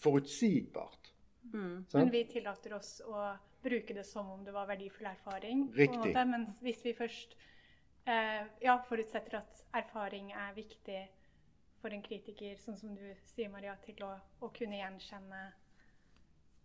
[0.03, 1.11] forutsigbart.
[1.53, 1.85] Mm.
[1.93, 5.67] Men vi tillater oss å bruke det som om det var verdifull erfaring.
[5.75, 6.13] Riktig.
[6.13, 7.35] Måte, men hvis vi først
[8.07, 11.01] uh, ja, forutsetter at erfaring er viktig
[11.83, 15.43] for en kritiker, sånn som du sier, Maria, til å, å kunne gjenkjenne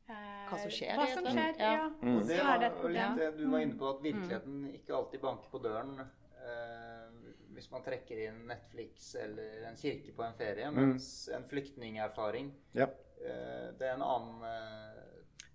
[0.08, 0.96] hva som skjer.
[0.96, 1.72] Hva som skjer, ja.
[1.74, 1.88] ja.
[2.02, 2.20] Mm.
[2.28, 5.98] Det var litt det du var inne på, at virkeligheten ikke alltid banker på døren
[6.02, 10.76] eh, hvis man trekker inn Netflix eller en kirke på en ferie, Mm.
[10.78, 12.88] mens en flyktningerfaring Ja.
[13.26, 15.04] eh, Det er en annen eh,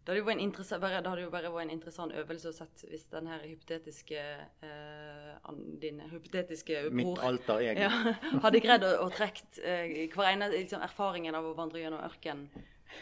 [0.03, 2.49] Det hadde jo vært en interessa- bare, det hadde jo bare vært en interessant øvelse
[2.51, 7.89] å sett hvis den her hypotetiske eh, Din hypotetiske Mitt bror alter ja,
[8.45, 12.51] hadde greid å, å trekke eh, hver ene, liksom, erfaringen av å vandre gjennom ørkenen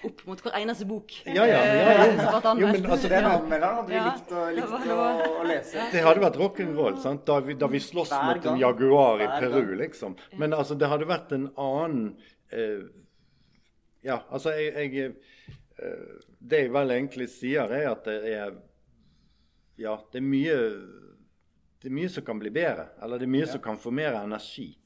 [0.04, 1.12] opp mot hver eneste bok.
[1.26, 2.54] Ja, ja, ja, eh, ja.
[2.58, 4.96] Jo, men altså, Den det, anmelderen hadde vi Ja, likt, å, det likt var- det
[4.96, 5.84] var- å lese.
[5.92, 7.24] det hadde vært rock'n'roll?
[7.24, 10.16] Da, vi, da vi slåss mot en jaguar i Peru, liksom.
[10.38, 12.16] Men altså, det hadde vært en annen
[12.52, 12.82] eh,
[14.02, 15.14] Ja, altså, jeg, jeg
[15.78, 18.54] eh, Det jeg vel egentlig sier, er at det er
[19.78, 20.56] Ja, det er mye
[21.80, 22.90] det er mye som kan bli bedre.
[23.02, 23.52] Eller det er mye Ja.
[23.52, 24.76] som kan få mer energi.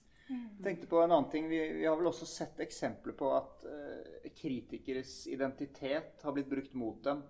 [0.64, 1.48] Tenkte på en annen ting.
[1.48, 6.74] Vi, vi har vel også sett eksempler på at uh, kritikeres identitet har blitt brukt
[6.78, 7.24] mot dem.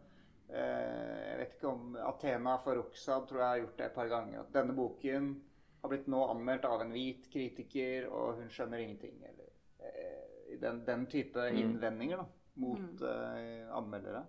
[0.50, 4.44] Uh, jeg vet ikke om Athena Farrokhzad tror jeg har gjort det et par ganger.
[4.44, 5.32] At denne boken
[5.82, 9.18] har blitt nå anmeldt av en hvit kritiker, og hun skjønner ingenting.
[9.28, 9.50] Eller
[9.84, 10.24] uh,
[10.60, 14.24] den, den type innvendinger da, mot eh, anmeldere.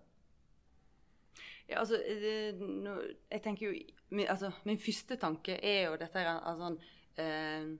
[1.68, 2.96] Ja, altså, det, no,
[3.32, 3.74] jeg tenker jo
[4.10, 6.76] min, altså, min første tanke er jo dette her altså,
[7.18, 7.72] eh,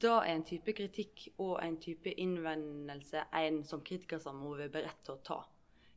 [0.00, 4.72] Da er en type kritikk og en type innvendelse en som kritiker som må være
[4.74, 5.38] beredt til å ta.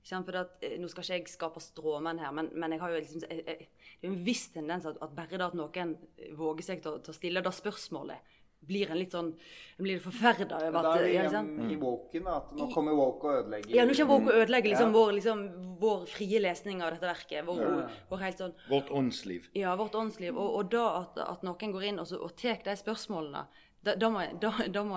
[0.03, 3.01] For at, eh, nå skal ikke jeg skape stråmenn her, men, men jeg har jo
[3.03, 3.67] liksom, jeg, jeg,
[4.01, 5.97] det er en viss tendens at, at bare det at noen
[6.39, 8.17] våger seg til, å- stille det spørsmålet,
[8.65, 12.23] blir en litt sånn en blir forferda over Men da er vi igjen i woken,
[12.27, 13.73] da, at nå kommer woke og ødelegger.
[13.73, 14.97] Ja, nå kommer Woke og ødelegger liksom, Ja.
[14.97, 15.41] vår, liksom,
[15.81, 17.45] vår frie lesning av dette verket.
[17.47, 17.87] Vår, Ja.
[18.09, 19.49] vår helt sånn Vårt åndsliv.
[19.57, 20.37] Ja, vårt åndsliv.
[20.37, 23.45] Og, og da at, at noen går inn og, og tar de spørsmålene,
[23.81, 23.93] da,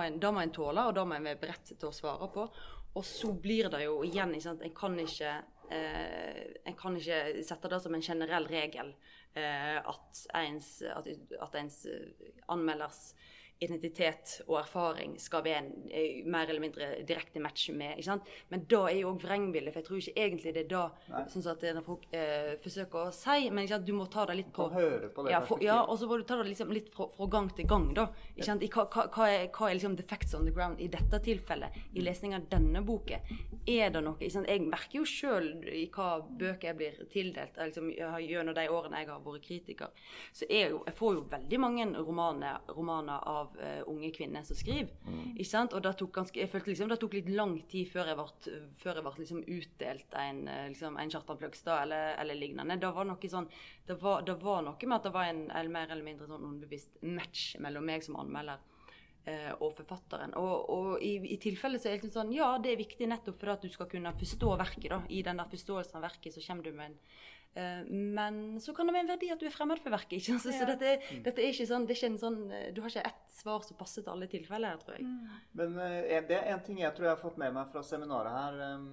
[0.05, 2.47] en, må en tåle, og da må en være beredt til å svare på.
[2.95, 5.33] Og så blir det jo igjen ikke sant, En kan ikke,
[5.75, 8.93] eh, en kan ikke sette det som en generell regel
[9.35, 11.09] eh, at, ens, at,
[11.43, 13.15] at ens eh, anmelders
[13.63, 17.99] identitet og erfaring skal være en eh, mer eller mindre direkte match med.
[17.99, 18.31] ikke sant?
[18.51, 21.23] Men da er jo òg vrengbildet, for jeg tror ikke egentlig det er Nei.
[21.31, 23.87] sånn at det er folk eh, forsøker å si, men ikke sant?
[23.89, 24.69] du må ta det litt på
[25.15, 27.29] på det ja, for, ja, og så må du ta det liksom litt fra, fra
[27.31, 27.89] gang til gang.
[27.97, 28.09] da.
[28.35, 28.65] Ikke sant?
[28.65, 31.79] I, hva, hva, er, hva er liksom the facts on the ground i dette tilfellet?
[31.95, 33.33] I lesning av denne boken?
[33.71, 34.51] Er det noe ikke sant?
[34.51, 39.11] Jeg merker jo sjøl i hva bøker jeg blir tildelt liksom, gjennom de årene jeg
[39.13, 40.09] har vært kritiker.
[40.35, 44.93] Så jo, jeg får jo veldig mange romaner, romaner av eh, unge kvinner som skriver.
[45.35, 45.75] ikke sant?
[45.77, 48.59] Og det tok ganske, jeg følte liksom det tok litt lang tid før jeg ble,
[48.83, 52.79] før jeg ble liksom utdelt en, eh, liksom, en Kjartan Pløgstad eller, eller lignende.
[52.81, 53.49] Det var noe sånn,
[53.89, 56.45] det var, det var noe med at det var en, eller mer eller mindre sånn
[56.45, 58.63] underbevisst match mellom meg som anmelder
[59.59, 60.35] og forfatteren.
[60.37, 63.39] Og, og i, i tilfelle så er det liksom sånn, ja, det er viktig nettopp
[63.41, 64.91] for at du skal kunne forstå verket.
[64.93, 64.99] da.
[65.09, 66.99] I den der forståelsen av verket så kommer du med en
[67.57, 70.19] eh, men så kan det være en verdi at du er fremmed for verket.
[70.19, 70.43] ikke sant?
[70.45, 72.83] Så, så dette, er- dette er ikke sånn, det er ikke en sånn, eh, Du
[72.85, 75.07] har ikke ett svar som passer til alle tilfeller, tror jeg.
[75.55, 78.33] Men eh, det er en ting jeg tror jeg har fått med meg fra seminaret
[78.35, 78.61] her.
[78.69, 78.87] eh,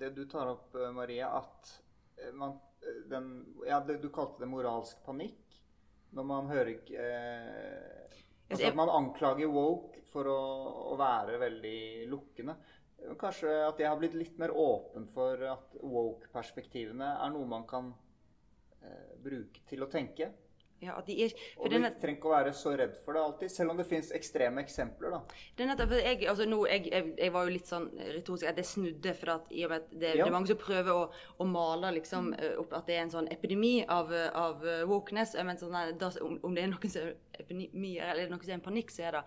[0.00, 1.74] Det du tar opp, eh, Marie, at
[2.22, 3.30] eh, man, eh, den,
[3.66, 5.36] ja, det, Du kalte det moralsk panikk.
[6.14, 10.38] Når man hører eh, Altså at man anklager woke for å,
[10.90, 12.56] å være veldig lukkende.
[13.20, 17.92] Kanskje at jeg har blitt litt mer åpen for at woke-perspektivene er noe man kan
[18.82, 20.28] eh, bruke til å tenke.
[20.80, 23.50] Ja, de er, Og vi er trenger ikke å være så redd for det alltid,
[23.52, 25.10] selv om det fins ekstreme eksempler.
[25.12, 25.20] da.
[25.56, 28.48] det er nettopp, for jeg, altså nå, jeg, jeg, jeg var jo litt sånn retorisk
[28.48, 30.24] at det snudde, for at, i og med at det, Ja.
[30.24, 31.04] det er mange som prøver å,
[31.38, 34.82] å male liksom, eh, opp at det er en sånn epidemi av, eh, av eh,
[34.88, 35.36] wokeness.
[35.44, 37.14] Men sånn, nei, da, om, om det er noen som er
[37.44, 39.24] epidemi, eller er noen som er en panikk, så er det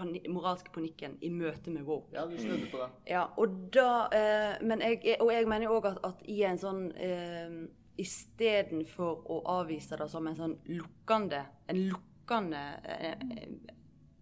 [0.00, 2.12] pani moralske panikken i møte med woke.
[2.14, 2.86] Ja, du snudde på det.
[3.10, 6.60] Ja, og da eh, Men jeg, og jeg mener jo òg at, at i en
[6.60, 7.58] sånn eh,
[8.00, 13.48] Istedenfor å avvise det som en sånn lukkende En lukkende eh, eh,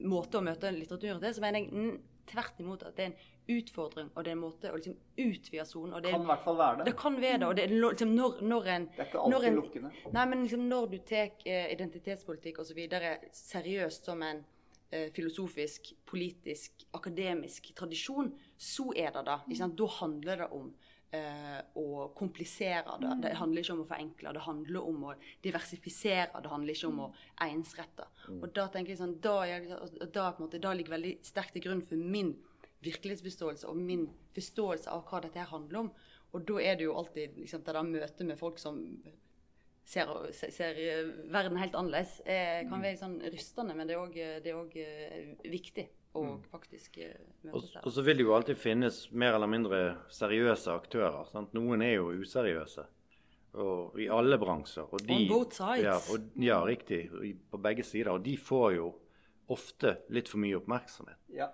[0.09, 4.11] måte å møte litteraturen til, så mener jeg tvert imot at det er en utfordring,
[4.15, 5.97] og det er en måte å liksom utvide sonen.
[6.05, 6.85] det Kan i hvert fall være det.
[6.91, 7.47] det kan være det.
[7.49, 9.91] Og det er liksom når, når en Det er ikke alltid en- lukkende.
[10.13, 12.79] Nei, men liksom når du tar eh, identitetspolitikk osv.
[13.33, 14.45] seriøst som en
[14.93, 19.59] eh, filosofisk, politisk, akademisk tradisjon, så er det det.
[19.77, 20.71] Da handler det om
[21.15, 23.15] eh, å komplisere det.
[23.25, 24.35] Det handler ikke om å forenkle.
[24.37, 26.43] Det handler om å diversifisere.
[26.43, 27.09] Det handler ikke om å
[27.47, 28.09] ensrette.
[28.39, 29.69] Og da tenker jeg sånn, da, jeg,
[30.15, 32.35] da, måte, da ligger veldig sterkt til grunn for min
[32.85, 35.95] virkelighetsforståelse og min forståelse av hva dette her handler om.
[36.37, 38.83] Og da er det jo alltid liksom, det der møtet med folk som
[39.89, 40.79] ser, ser,
[41.33, 46.35] verden helt annerledes, er, kan være sånn rystende, men det er òg, eh, viktig å
[46.53, 47.83] faktisk eh, Og, møtes der.
[47.87, 51.25] og så vil det jo alltid finnes mer eller mindre seriøse aktører.
[51.33, 51.53] Sant?
[51.57, 52.85] Noen er jo useriøse.
[53.59, 54.87] Og I alle bransjer.
[54.93, 55.85] Og de, On both sides.
[55.85, 57.01] Ja, og, ja, riktig.
[57.25, 58.13] i- På begge sider.
[58.13, 58.93] Og de får jo
[59.49, 61.17] ofte litt for mye oppmerksomhet.
[61.33, 61.49] Ja.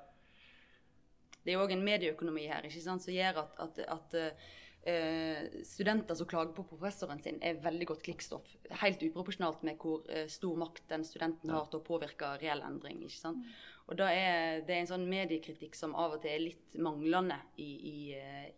[1.44, 4.36] Det er jo òg en medieøkonomi her ikke sant, som gjør at, at, at
[4.84, 8.44] Uh, studenter som klager på professoren sin, er veldig godt klikkstoff.
[8.82, 12.98] Helt uproporsjonalt med hvor uh, stor makt den studenten har til å påvirke reell endring.
[13.06, 13.46] ikke sant?
[13.84, 17.68] Og da er det en sånn mediekritikk som av og til er litt manglende i,
[17.90, 17.96] i,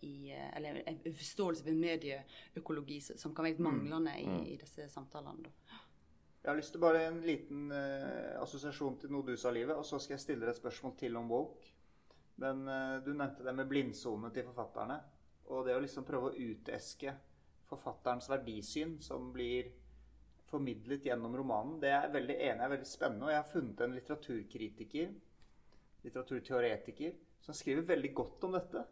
[0.06, 5.48] i Eller en forståelse for medieøkologi som kan være litt manglende i, i disse samtalene.
[5.48, 5.80] da.
[6.46, 9.82] Jeg har lyst til bare en liten uh, assosiasjon til noe du sa, Livet, og
[9.82, 11.72] så skal jeg stille deg et spørsmål til om woke.
[12.38, 15.00] Men uh, du nevnte det med blindsone til forfatterne.
[15.50, 17.16] Og det å liksom prøve å uteske
[17.66, 19.72] forfatterens verdisyn som blir
[20.50, 23.26] formidlet gjennom romanen, det er jeg veldig enig er veldig spennende.
[23.26, 25.14] Og jeg har funnet en litteraturkritiker,
[26.06, 28.84] litteraturteoretiker, som skriver veldig godt om dette.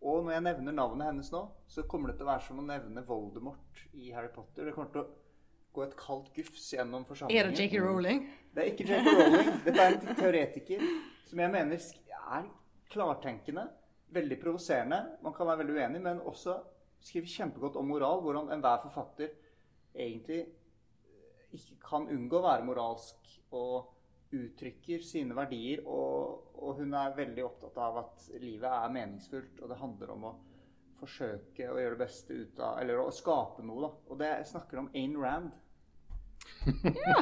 [0.00, 2.64] Og når jeg nevner navnet hennes nå, så kommer det til å være som å
[2.64, 4.64] nevne Voldemort i Harry Potter.
[4.64, 5.10] Det kommer til å
[5.76, 7.50] gå et kaldt gufs gjennom forsamlingen.
[7.50, 7.82] Er det J.K.
[7.84, 8.22] Rowling?
[8.54, 9.12] Det er ikke J.K.
[9.18, 9.50] Rowling.
[9.66, 10.86] Dette er en teoretiker
[11.28, 11.84] som jeg mener
[12.30, 12.48] er
[12.90, 13.66] klartenkende,
[14.10, 15.02] veldig provoserende.
[15.22, 16.56] Man kan være veldig uenig, men også
[17.04, 18.24] skriver kjempegodt om moral.
[18.24, 19.36] Hvordan enhver forfatter
[19.94, 20.46] egentlig
[21.56, 23.96] ikke kan unngå å være moralsk og
[24.36, 25.82] uttrykker sine verdier.
[25.86, 30.28] Og, og hun er veldig opptatt av at livet er meningsfullt, og det handler om
[30.30, 30.36] å
[31.00, 33.90] forsøke å gjøre det beste ut av Eller å skape noe, da.
[34.12, 35.50] Og det snakker om Ayn Rand.
[36.84, 37.20] Ja.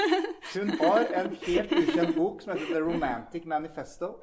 [0.54, 4.16] Hun har en helt ukjent bok som heter The Romantic Manifesto.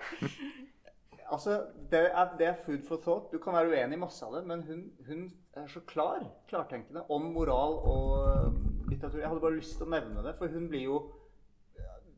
[1.28, 1.58] Altså,
[1.92, 3.32] det er, det er food for thought.
[3.32, 5.26] Du kan være uenig i masse av det, men hun, hun
[5.60, 9.22] er så klar, klartenkende, om moral og litteratur.
[9.22, 11.00] Jeg hadde bare lyst til å nevne det, for hun blir jo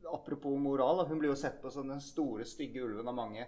[0.09, 3.43] Apropos moral, hun blir jo sett på som den store, stygge ulven av mange.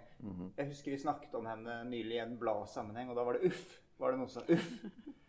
[0.54, 3.64] Jeg husker vi snakket om henne nylig i en bladsammenheng, og da var det uff.
[3.98, 4.68] Var det noen som uff?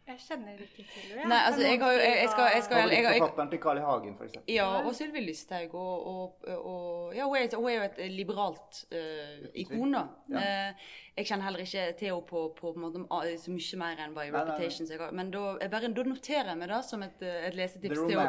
[0.03, 1.25] Jeg kjenner ikke til det.
[1.31, 3.83] Nei, altså, jeg har jeg, jeg skal, jeg skal, jeg, jeg, Forfatteren til Carl I.
[3.87, 4.33] Hagen, f.eks.
[4.51, 5.75] Ja, og Sylvi Lysthaug.
[5.79, 10.03] Og, og, og ja, hun er, hun er jo et liberalt uh, ikon, da.
[10.33, 10.43] Ja.
[10.43, 14.15] Uh, jeg kjenner heller ikke til på, på, på, måte, ah, så mye mer enn
[14.15, 15.09] bare i Nei, nei, nei.
[15.13, 18.17] Men da, jeg bare, da noterer jeg meg det som et, eh, et lesetips til
[18.17, 18.23] å,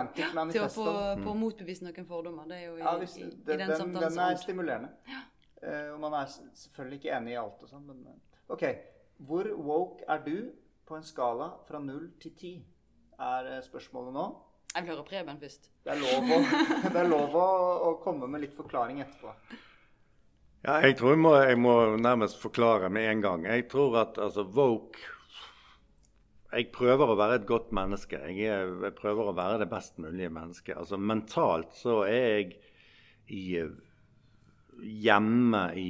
[0.52, 0.88] til å få,
[1.24, 2.50] få motbevist noen fordommer.
[2.50, 4.90] Det er jo i, Ja, hvis, i, den, i den den, samtalen den er stimulerende.
[5.64, 8.04] Eh, og man er selvfølgelig ikke enig i alt og sånn, men
[8.52, 8.66] OK.
[9.24, 10.36] Hvor woke er du
[10.86, 12.54] på en skala fra null til ti?
[13.20, 14.24] Er eh, spørsmålet nå.
[14.74, 15.70] Jeg vil høre Preben først.
[15.84, 16.40] Det er lov å,
[16.94, 17.46] det er lov å,
[17.88, 19.34] å komme med litt forklaring etterpå.
[20.64, 23.44] Ja, jeg tror jeg må, jeg må nærmest forklare med en gang.
[23.46, 25.12] Jeg tror at altså, woke
[26.54, 28.18] Jeg prøver å være et godt menneske.
[28.30, 30.76] Jeg, er, jeg prøver å være det best mulige mennesket.
[30.78, 32.52] Altså mentalt så er jeg
[33.26, 33.72] i, eh,
[35.04, 35.88] hjemme i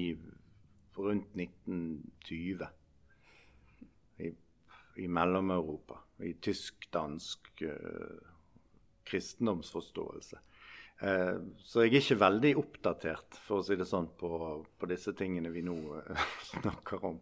[0.97, 2.65] rundt 1920.
[4.97, 5.99] I, Mellom-Europa.
[6.19, 8.19] I tysk-dansk eh,
[9.05, 10.39] kristendomsforståelse.
[10.99, 14.31] Eh, så jeg er ikke veldig oppdatert, for å si det sånn, på,
[14.79, 17.19] på disse tingene vi nå eh, snakker om.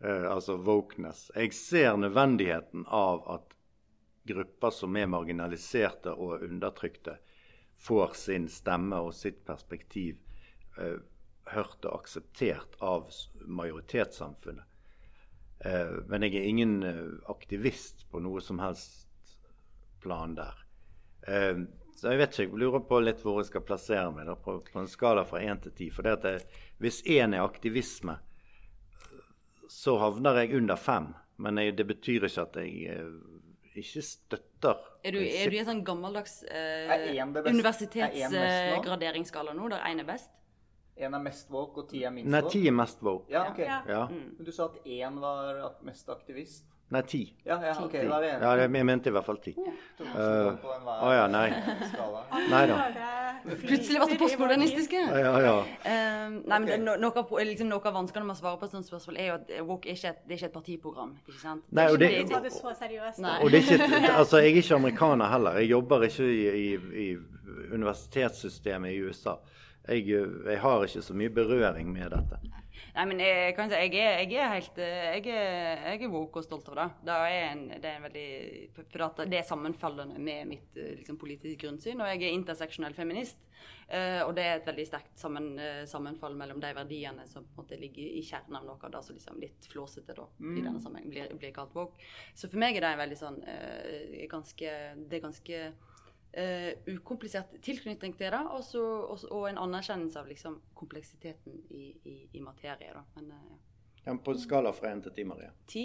[0.00, 1.30] Eh, altså wokeness.
[1.34, 3.54] Jeg ser nødvendigheten av at
[4.24, 7.18] grupper som er marginaliserte og undertrykte,
[7.84, 10.20] får sin stemme og sitt perspektiv
[10.78, 11.00] eh,
[11.52, 13.10] hørt og akseptert av
[13.44, 14.64] majoritetssamfunnet.
[15.60, 19.08] Eh, men jeg er ingen eh, aktivist på noe som helst
[20.02, 20.56] plan der.
[21.28, 21.64] Eh,
[21.94, 24.58] så jeg vet ikke, jeg lurer på litt hvor jeg skal plassere meg da, på,
[24.66, 25.90] på en skala fra 1 til 10.
[25.94, 26.38] For det at jeg,
[26.82, 28.18] hvis 1 er aktivisme,
[29.70, 31.12] så havner jeg under 5.
[31.44, 33.00] Men jeg, det betyr ikke at jeg
[33.74, 39.68] ikke støtter Er du, er du i en sånn gammeldags eh, Er er universitetsgraderingsskala nå,
[39.72, 40.30] der én er best?
[40.96, 43.26] Én er mest woke, og ti er minst Nei, ti er mest woke.
[43.32, 43.58] Ja, ok.
[43.58, 43.80] Ja.
[43.88, 44.04] Ja.
[44.08, 46.64] Men du sa at én var mest aktivist?
[46.92, 47.34] Nei, ti.
[47.46, 48.40] Ja, ja, ok, da er vi enige.
[48.44, 49.54] Ja, jeg mente i hvert fall 10.
[49.98, 51.48] To Eh, Å ja, nei.
[51.88, 52.20] skala.
[52.52, 52.76] Nei da.
[53.64, 55.00] Plutselig ble det postmodernistiske.
[55.24, 55.54] Ja, ja.
[55.82, 56.78] Eh, nei, men okay.
[56.84, 59.26] no, noe, av, liksom, noe av vanskene med å svare på et sånt spørsmål er
[59.32, 61.16] jo at eh, woke er ikke et, det er ikke et partiprogram.
[61.26, 61.64] ikke sant?
[61.72, 63.18] Nei, og er det- ikke- det så seriøst.
[63.24, 63.34] Nei.
[63.42, 65.58] Og det er ikke, et- altså, jeg er ikke amerikaner heller.
[65.64, 67.16] Jeg jobber ikke i, i, i
[67.74, 69.38] universitetssystemet i USA.
[69.84, 72.38] Jeg, jeg har ikke så mye berøring med dette.
[72.94, 76.40] Nei, men jeg kan si, jeg er, jeg er helt Jeg er, jeg er woke
[76.40, 76.86] og stolt av det.
[77.06, 78.28] Det er en, det er en veldig
[78.76, 82.00] For at det er sammenfallende med mitt eh, liksom, politiske grunnsyn.
[82.00, 83.38] Og jeg er interseksjonell feminist.
[83.88, 87.58] eh, og det er et veldig sterkt sammen, eh, sammenfall mellom de verdiene som på
[87.58, 90.62] en måte ligger i kjernen av noe av det som liksom litt flåsete da, i
[90.62, 91.98] denne sammenhengen blir, blir kalt woke.
[92.34, 94.78] Så for meg er det en veldig sånn eh, ganske
[95.08, 95.66] Det er ganske
[96.36, 101.90] eh, ukomplisert tilknytning til det, og, så, og, og en anerkjennelse av liksom, kompleksiteten i,
[102.04, 102.92] i, i materie.
[102.94, 103.04] Da.
[103.16, 103.60] Men eh, ja.
[104.06, 105.50] Ja, på en skala fra én til ti, Maria.
[105.66, 105.84] ti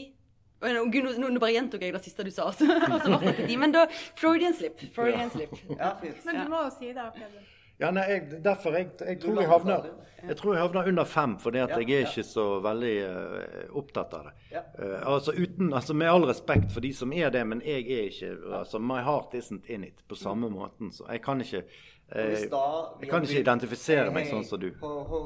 [0.61, 2.49] nå- Gud, nå, nå bare gjentok jeg det siste du sa.
[2.49, 3.19] Altså, altså,
[3.61, 3.85] men da
[4.19, 4.81] Freudian slip.
[4.95, 5.53] Freudian slip.
[5.69, 6.19] Ja, fint.
[6.25, 7.45] Men du må jo si det, Preben.
[7.79, 9.85] Ja, nei, jeg, derfor jeg, jeg, tror jeg, havner,
[10.19, 12.09] jeg tror jeg havner under fem, fordi at Ja, jeg er ja.
[12.09, 14.33] ikke så veldig uh, opptatt av det.
[14.51, 14.63] Ja.
[14.75, 18.09] Eh, altså, uten, altså Med all respekt for de som er det, men jeg er
[18.09, 20.91] ikke altså My heart isn't in it på samme måten.
[20.91, 22.65] Så jeg kan ikke uh, eh, da
[22.99, 24.73] Jeg kan ikke identifisere «Hey, meg sånn som du.
[24.81, 25.23] Ho, ho,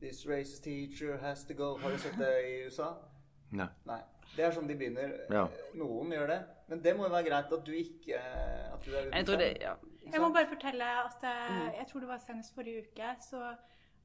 [0.00, 1.74] this racist teacher has to go.
[1.82, 2.94] Har du sett det i USA?
[3.52, 3.68] Nei.
[3.84, 4.00] Nei.
[4.38, 5.12] Det er sånn de begynner.
[5.28, 5.44] Ja.
[5.76, 6.40] Noen gjør det.
[6.70, 8.24] Men det må jo være greit at du ikke
[8.72, 9.76] at du er Jeg tror det, ja.
[10.12, 11.58] Jeg må bare fortelle at mm.
[11.78, 13.54] jeg tror det var senest forrige uke, så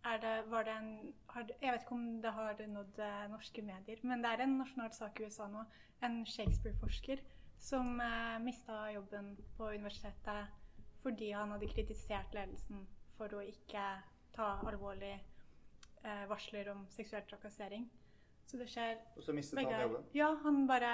[0.06, 3.62] er det, var det en har, Jeg vet ikke om det har nådd eh, norske
[3.62, 5.64] medier, men det er en nasjonal sak i USA nå.
[6.03, 7.24] En Shakespeare-forsker
[7.60, 10.53] som eh, mista jobben på universitetet
[11.01, 12.86] fordi han hadde kritisert ledelsen
[13.18, 13.84] for å ikke
[14.34, 17.86] ta alvorlig eh, varsler om seksuell trakassering.
[18.45, 20.06] Så det skjer Og så mistet begge han jobben.
[20.14, 20.91] Ja, han bare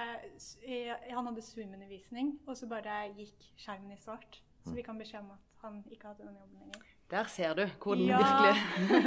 [1.11, 4.39] Han hadde Zoom-undervisning, og så bare gikk skjermen i svart.
[4.63, 6.87] Så vi kan beskjed om at han ikke hadde den jobben lenger.
[7.11, 8.17] Der ser du hvor den Ja.
[8.17, 8.55] virkelig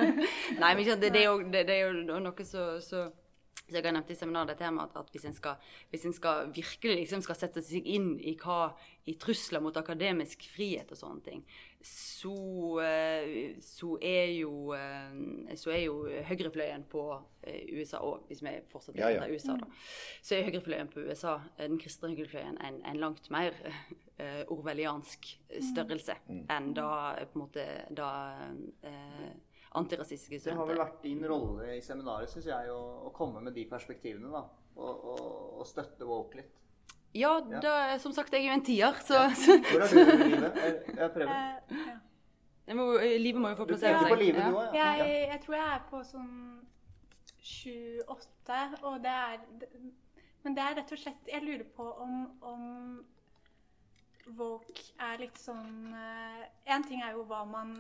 [0.62, 3.04] Nei, men det, det, er jo, det, det er jo noe så, så
[3.64, 6.02] så jeg har nevnt i seminaret dette her med at, at hvis, en skal, hvis
[6.04, 8.74] en skal virkelig liksom skal sette seg inn i hva
[9.08, 11.40] i trusler mot akademisk frihet og sånne ting,
[11.84, 12.34] så,
[12.84, 15.96] eh, så er jo eh, så er jo
[16.28, 17.06] høyrefløyen på
[17.44, 19.24] eh, USA òg, hvis vi fortsatt Ja, ja.
[19.24, 19.68] heter USA, da.
[20.24, 23.56] Så er høyrefløyen på USA, den kristne høyrefløyen, en, en langt mer
[24.46, 25.26] orwelliansk
[25.72, 26.86] størrelse enn da
[27.32, 27.64] på en måte
[27.98, 28.10] da
[28.86, 29.32] eh,
[29.74, 30.50] antirasistiske studenter.
[30.50, 33.64] Det har vel vært din rolle i seminaret, syns jeg, å, å komme med de
[33.70, 34.30] perspektivene.
[34.32, 34.44] da.
[34.76, 36.54] Og, og, og støtte woke litt.
[37.14, 37.60] Ja, Ja.
[37.62, 37.72] da,
[38.02, 40.56] som sagt, jeg er jo en tier, så, så Hvor er du i livet?
[40.58, 41.30] Jeg, jeg prøver.
[41.30, 41.96] Eh, ja.
[42.66, 42.86] jeg må,
[43.22, 44.08] livet må jo få Du plassere seg.
[44.08, 44.48] Du på livet, Ja.
[44.50, 44.74] du òg?
[44.74, 44.88] Ja.
[45.04, 46.34] Jeg, jeg tror jeg er på sånn
[47.44, 49.38] sju-åtte, og det er
[50.44, 52.64] Men det er rett og slett Jeg lurer på om, om
[54.38, 57.76] woke er litt sånn En ting er jo hva man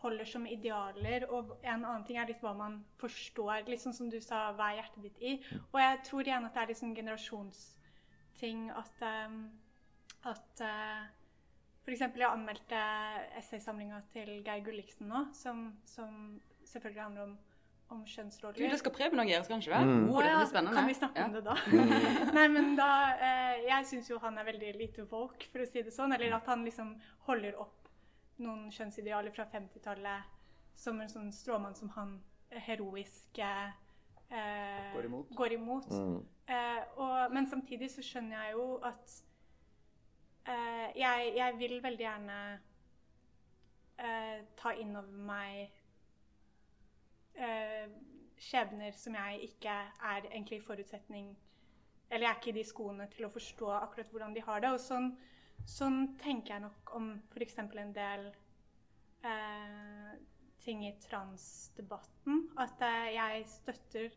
[0.00, 3.68] holder som idealer, og en annen ting er litt hva man forstår.
[3.80, 5.36] Sånn som du sa, hva er hjertet ditt i?
[5.70, 9.40] Og jeg tror igjen at det er litt sånn generasjonsting at um,
[10.28, 11.08] at uh,
[11.84, 12.80] for eksempel, jeg anmeldte
[13.40, 16.10] essaysamlinga til Geir Gulliksen nå, som, som
[16.68, 17.38] selvfølgelig handler om,
[17.90, 19.86] om Du, det skal Preben òg gjøre, skal han ikke det?
[19.88, 20.04] Mm.
[20.12, 20.76] Oh, det blir spennende.
[20.76, 21.56] Kan vi snakke om det da?
[22.36, 25.82] Nei, men da eh, Jeg syns jo han er veldig lite woke, for å si
[25.82, 26.14] det sånn.
[26.14, 26.92] Eller at han liksom
[27.26, 27.79] holder opp
[28.42, 30.38] noen kjønnsidealer fra 50-tallet
[30.80, 32.16] som en sånn stråmann som han
[32.66, 33.72] heroisk eh,
[34.30, 35.34] eh, Går imot.
[35.36, 35.90] Går imot.
[35.90, 36.20] Mm.
[36.50, 39.16] Eh, og, men samtidig så skjønner jeg jo at
[40.48, 42.38] eh, jeg, jeg vil veldig gjerne
[44.00, 45.68] eh, ta inn over meg
[47.36, 47.86] eh,
[48.40, 49.76] skjebner som jeg ikke
[50.12, 51.30] er egentlig i forutsetning
[52.10, 54.72] Eller jeg er ikke i de skoene til å forstå akkurat hvordan de har det.
[54.74, 55.12] Og sånn,
[55.68, 57.58] sånn tenker jeg nok om f.eks.
[57.60, 58.26] en del
[59.26, 60.16] eh,
[60.64, 62.48] ting i transdebatten.
[62.60, 64.10] At eh, jeg støtter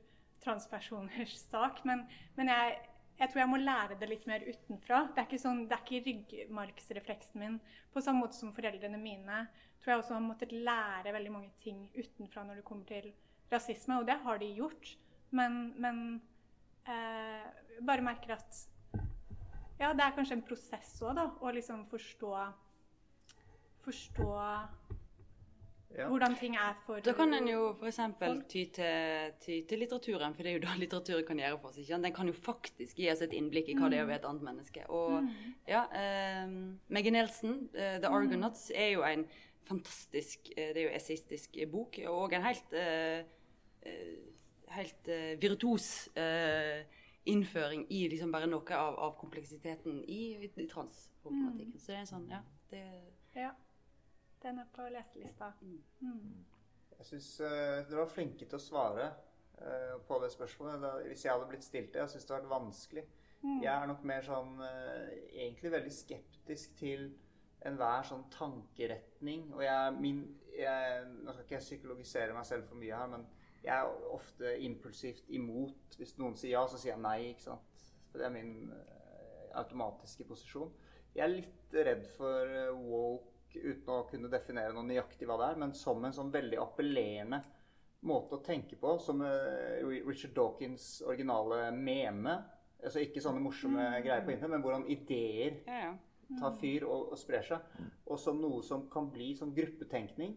[0.44, 2.06] transpersoners sak, men,
[2.38, 2.80] men jeg,
[3.20, 5.06] jeg tror jeg må lære det litt mer utenfra.
[5.12, 7.60] Det er ikke, sånn, ikke ryggmargsrefleksen min.
[7.94, 9.46] På samme måte som foreldrene mine
[9.84, 13.10] tror jeg også har måttet lære veldig mange ting utenfra når det kommer til
[13.52, 14.94] rasisme, og det har de gjort.
[15.36, 15.98] Men, men
[16.88, 17.50] eh,
[17.84, 18.62] bare merker at
[19.80, 21.28] ja, det er kanskje en prosess òg, da.
[21.42, 22.34] Å liksom forstå
[23.84, 24.28] Forstå
[25.94, 26.08] Ja.
[26.10, 27.98] hvordan ting er for Da kan en jo f.eks.
[28.50, 31.78] Ty til, ty til litteraturen, for det er jo da litteraturen kan gjøre for oss.
[31.78, 32.00] ikke?
[32.02, 34.30] Den kan jo faktisk gi oss et innblikk i hva det er å være et
[34.30, 34.86] annet menneske.
[34.90, 35.28] Og
[35.70, 35.84] ja,
[36.48, 39.28] um, Meggie Nelson, uh, 'The Argonauts', er jo en
[39.68, 43.24] fantastisk uh, Det er jo essayistisk bok, og en helt eh,
[43.84, 44.18] eh,
[44.74, 46.82] helt eh, virtuos eh,
[47.30, 51.80] innføring i liksom bare noe av, av kompleksiteten i, i transproblematikken.
[51.80, 52.88] Så det er en sånn, ja det,
[53.38, 53.54] Ja.
[54.44, 55.54] Den er på leselista.
[55.64, 56.42] Mm.
[56.98, 59.06] Jeg syns dere var flinke til å svare
[59.62, 60.82] uh, på det spørsmålet.
[60.84, 63.06] Da, hvis jeg hadde blitt stilt det, jeg syns det hadde vært vanskelig.
[63.44, 67.10] Jeg er nok mer sånn uh, egentlig veldig skeptisk til
[67.68, 69.50] enhver sånn tankeretning.
[69.56, 70.22] Og jeg, min,
[70.56, 73.26] jeg, nå skal ikke jeg psykologisere meg selv for mye her, men
[73.64, 75.96] jeg er ofte impulsivt imot.
[75.98, 77.20] Hvis noen sier ja, så sier jeg nei.
[77.32, 77.86] ikke sant?
[78.12, 80.72] For det er min eh, automatiske posisjon.
[81.14, 85.52] Jeg er litt redd for eh, woke uten å kunne definere noe nøyaktig hva det
[85.52, 87.40] er, men som en sånn veldig appellerende
[88.04, 92.36] måte å tenke på, som eh, Richard Dawkins' originale meme.
[92.84, 95.94] Altså ikke sånne morsomme greier på internett, men hvordan ideer ja, ja.
[96.42, 97.78] tar fyr og, og sprer seg.
[98.12, 100.36] Og som noe som kan bli sånn gruppetenkning,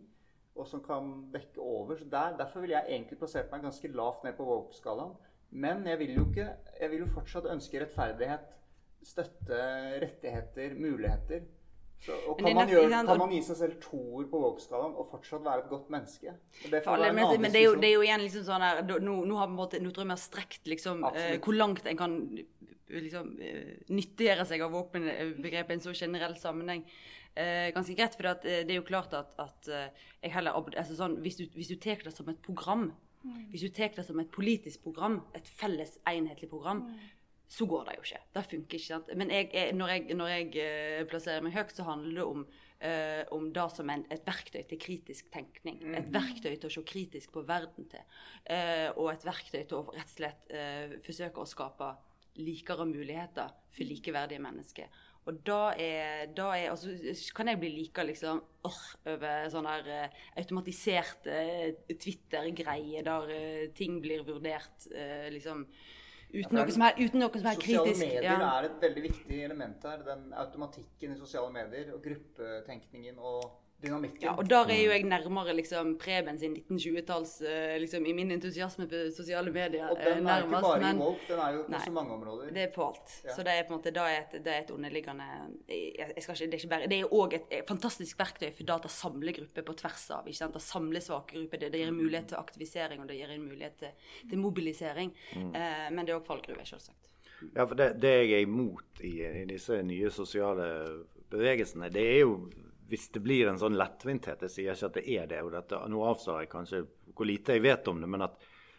[0.57, 1.97] og som kan bekke over.
[1.97, 5.17] Så der, derfor ville jeg egentlig plassert meg ganske lavt ned på woke-skalaen.
[5.51, 6.47] Men jeg vil jo ikke
[6.81, 8.49] Jeg vil jo fortsatt ønske rettferdighet,
[9.07, 9.61] støtte,
[10.03, 11.47] rettigheter, muligheter.
[12.01, 15.45] Så, og kan man, gjøre, kan man gi seg selv toer på Vågskalaen og fortsatt
[15.47, 16.35] være et godt menneske?
[16.69, 19.39] Det men, men det er, jo, det er jo igjen liksom sånn her Nå, nå,
[19.41, 21.99] har på en måte, nå tror jeg vi har strekt liksom, eh, hvor langt en
[21.99, 22.69] kan eh,
[23.01, 26.85] liksom, eh, nyttiggjøre seg av våpenbegrepet i en så generell sammenheng.
[27.37, 30.97] Eh, ganske greit, for eh, det er jo klart at, at eh, jeg heller altså
[30.97, 32.89] sånn, Hvis du, hvis du tar det som et program,
[33.51, 36.85] hvis du tar det som et politisk program, et felles, enhetlig program,
[37.49, 38.23] så går det jo ikke.
[38.35, 38.87] Det funker ikke.
[38.87, 39.11] sant?
[39.15, 42.47] Men jeg, jeg, når jeg, når jeg eh, plasserer meg høyt, så handler det om,
[42.77, 45.79] Uh, om det som en, et verktøy til kritisk tenkning.
[45.97, 48.03] Et verktøy til å se kritisk på verden til.
[48.45, 51.89] Uh, og et verktøy til å rett og slett uh, forsøke å skape
[52.37, 54.93] likere muligheter for likeverdige mennesker.
[55.27, 56.93] Og da er, da er altså,
[57.35, 63.65] kan jeg bli like liksom orr over sånn her uh, automatisert uh, Twitter-greie der uh,
[63.75, 67.91] ting blir vurdert eh, liksom uten, ja, noe som er, uten noe som er Sosiale
[67.91, 68.05] kritisk.
[68.05, 68.51] medier ja.
[68.53, 70.07] er et veldig viktig element her.
[70.07, 74.23] Den automatikken i sosiale medier og gruppetenkningen og dynamikken.
[74.25, 78.31] Ja, og der er jo jeg nærmere liksom Preben sin 1920-talls eh, liksom, I min
[78.33, 79.89] entusiasme på sosiale medier.
[79.91, 81.81] Og den eh, er nærmest, ikke bare men i woke, den er jo på Nei.
[81.85, 82.53] så mange områder.
[82.57, 83.17] Det er på alt.
[83.25, 83.35] Ja.
[83.37, 85.27] Så det er på en måte det er et, det er et underliggende
[85.69, 88.49] jeg, jeg skal ikke, Det er ikke bare Det er òg et, et fantastisk verktøy
[88.51, 90.31] for data å samle grupper på tvers av.
[90.31, 90.57] ikke sant?
[90.57, 91.65] Å samle svake grupper.
[91.65, 95.13] Det, det gir en mulighet til aktivisering, og det gir en mulighet til, til mobilisering.
[95.37, 97.13] Eh, men det er òg fallgruver, selvsagt.
[97.53, 100.71] Ja, for det, det jeg er imot i, i disse nye sosiale
[101.31, 102.39] bevegelsene, det er jo
[102.89, 105.41] hvis det blir en sånn lettvinthet Jeg sier ikke at det er det.
[105.43, 106.83] og dette, Nå avslører jeg kanskje
[107.15, 108.09] hvor lite jeg vet om det.
[108.09, 108.37] Men at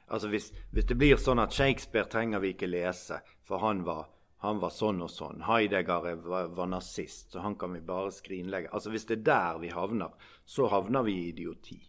[0.10, 4.06] altså hvis, hvis det blir sånn at Shakespeare trenger vi ikke lese, for han var,
[4.46, 5.42] han var sånn og sånn.
[5.48, 8.70] Heidegger er- var, var nazist, så han kan vi bare skrinlegge.
[8.72, 10.12] Altså Hvis det er der vi havner,
[10.46, 11.80] så havner vi i idioti.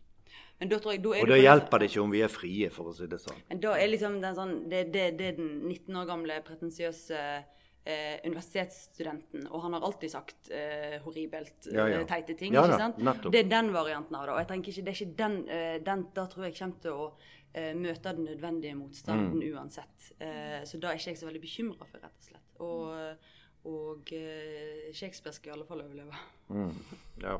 [0.58, 2.94] Men da jeg, da Og da hjelper det ikke om vi er frie, for å
[2.96, 3.36] si det sånn.
[3.48, 7.44] Men da er liksom den sånn Det, det, det den 19 år gamle pretensiøse eh,
[7.88, 12.00] eh, universitetsstudenten, og han har alltid sagt eh, horribelt ja, ja.
[12.00, 12.54] Eh, teite ting.
[12.54, 13.00] Ja, ikke sant?
[13.00, 13.32] Nettopp.
[13.32, 14.34] Det er den varianten av det.
[14.34, 16.92] Og jeg tenker ikke, det er ikke den, eh, den Da tror jeg kommer til
[16.92, 17.08] å
[17.52, 19.48] eh, møte den nødvendige motstanden mm.
[19.54, 19.96] uansett.
[20.68, 22.48] så da er ikke jeg så veldig bekymra for, rett og slett.
[22.64, 22.82] Og,
[23.70, 24.12] og
[24.92, 26.16] Shakespeare skal i alle fall overleve.
[26.50, 26.72] Mm.
[27.22, 27.38] Ja.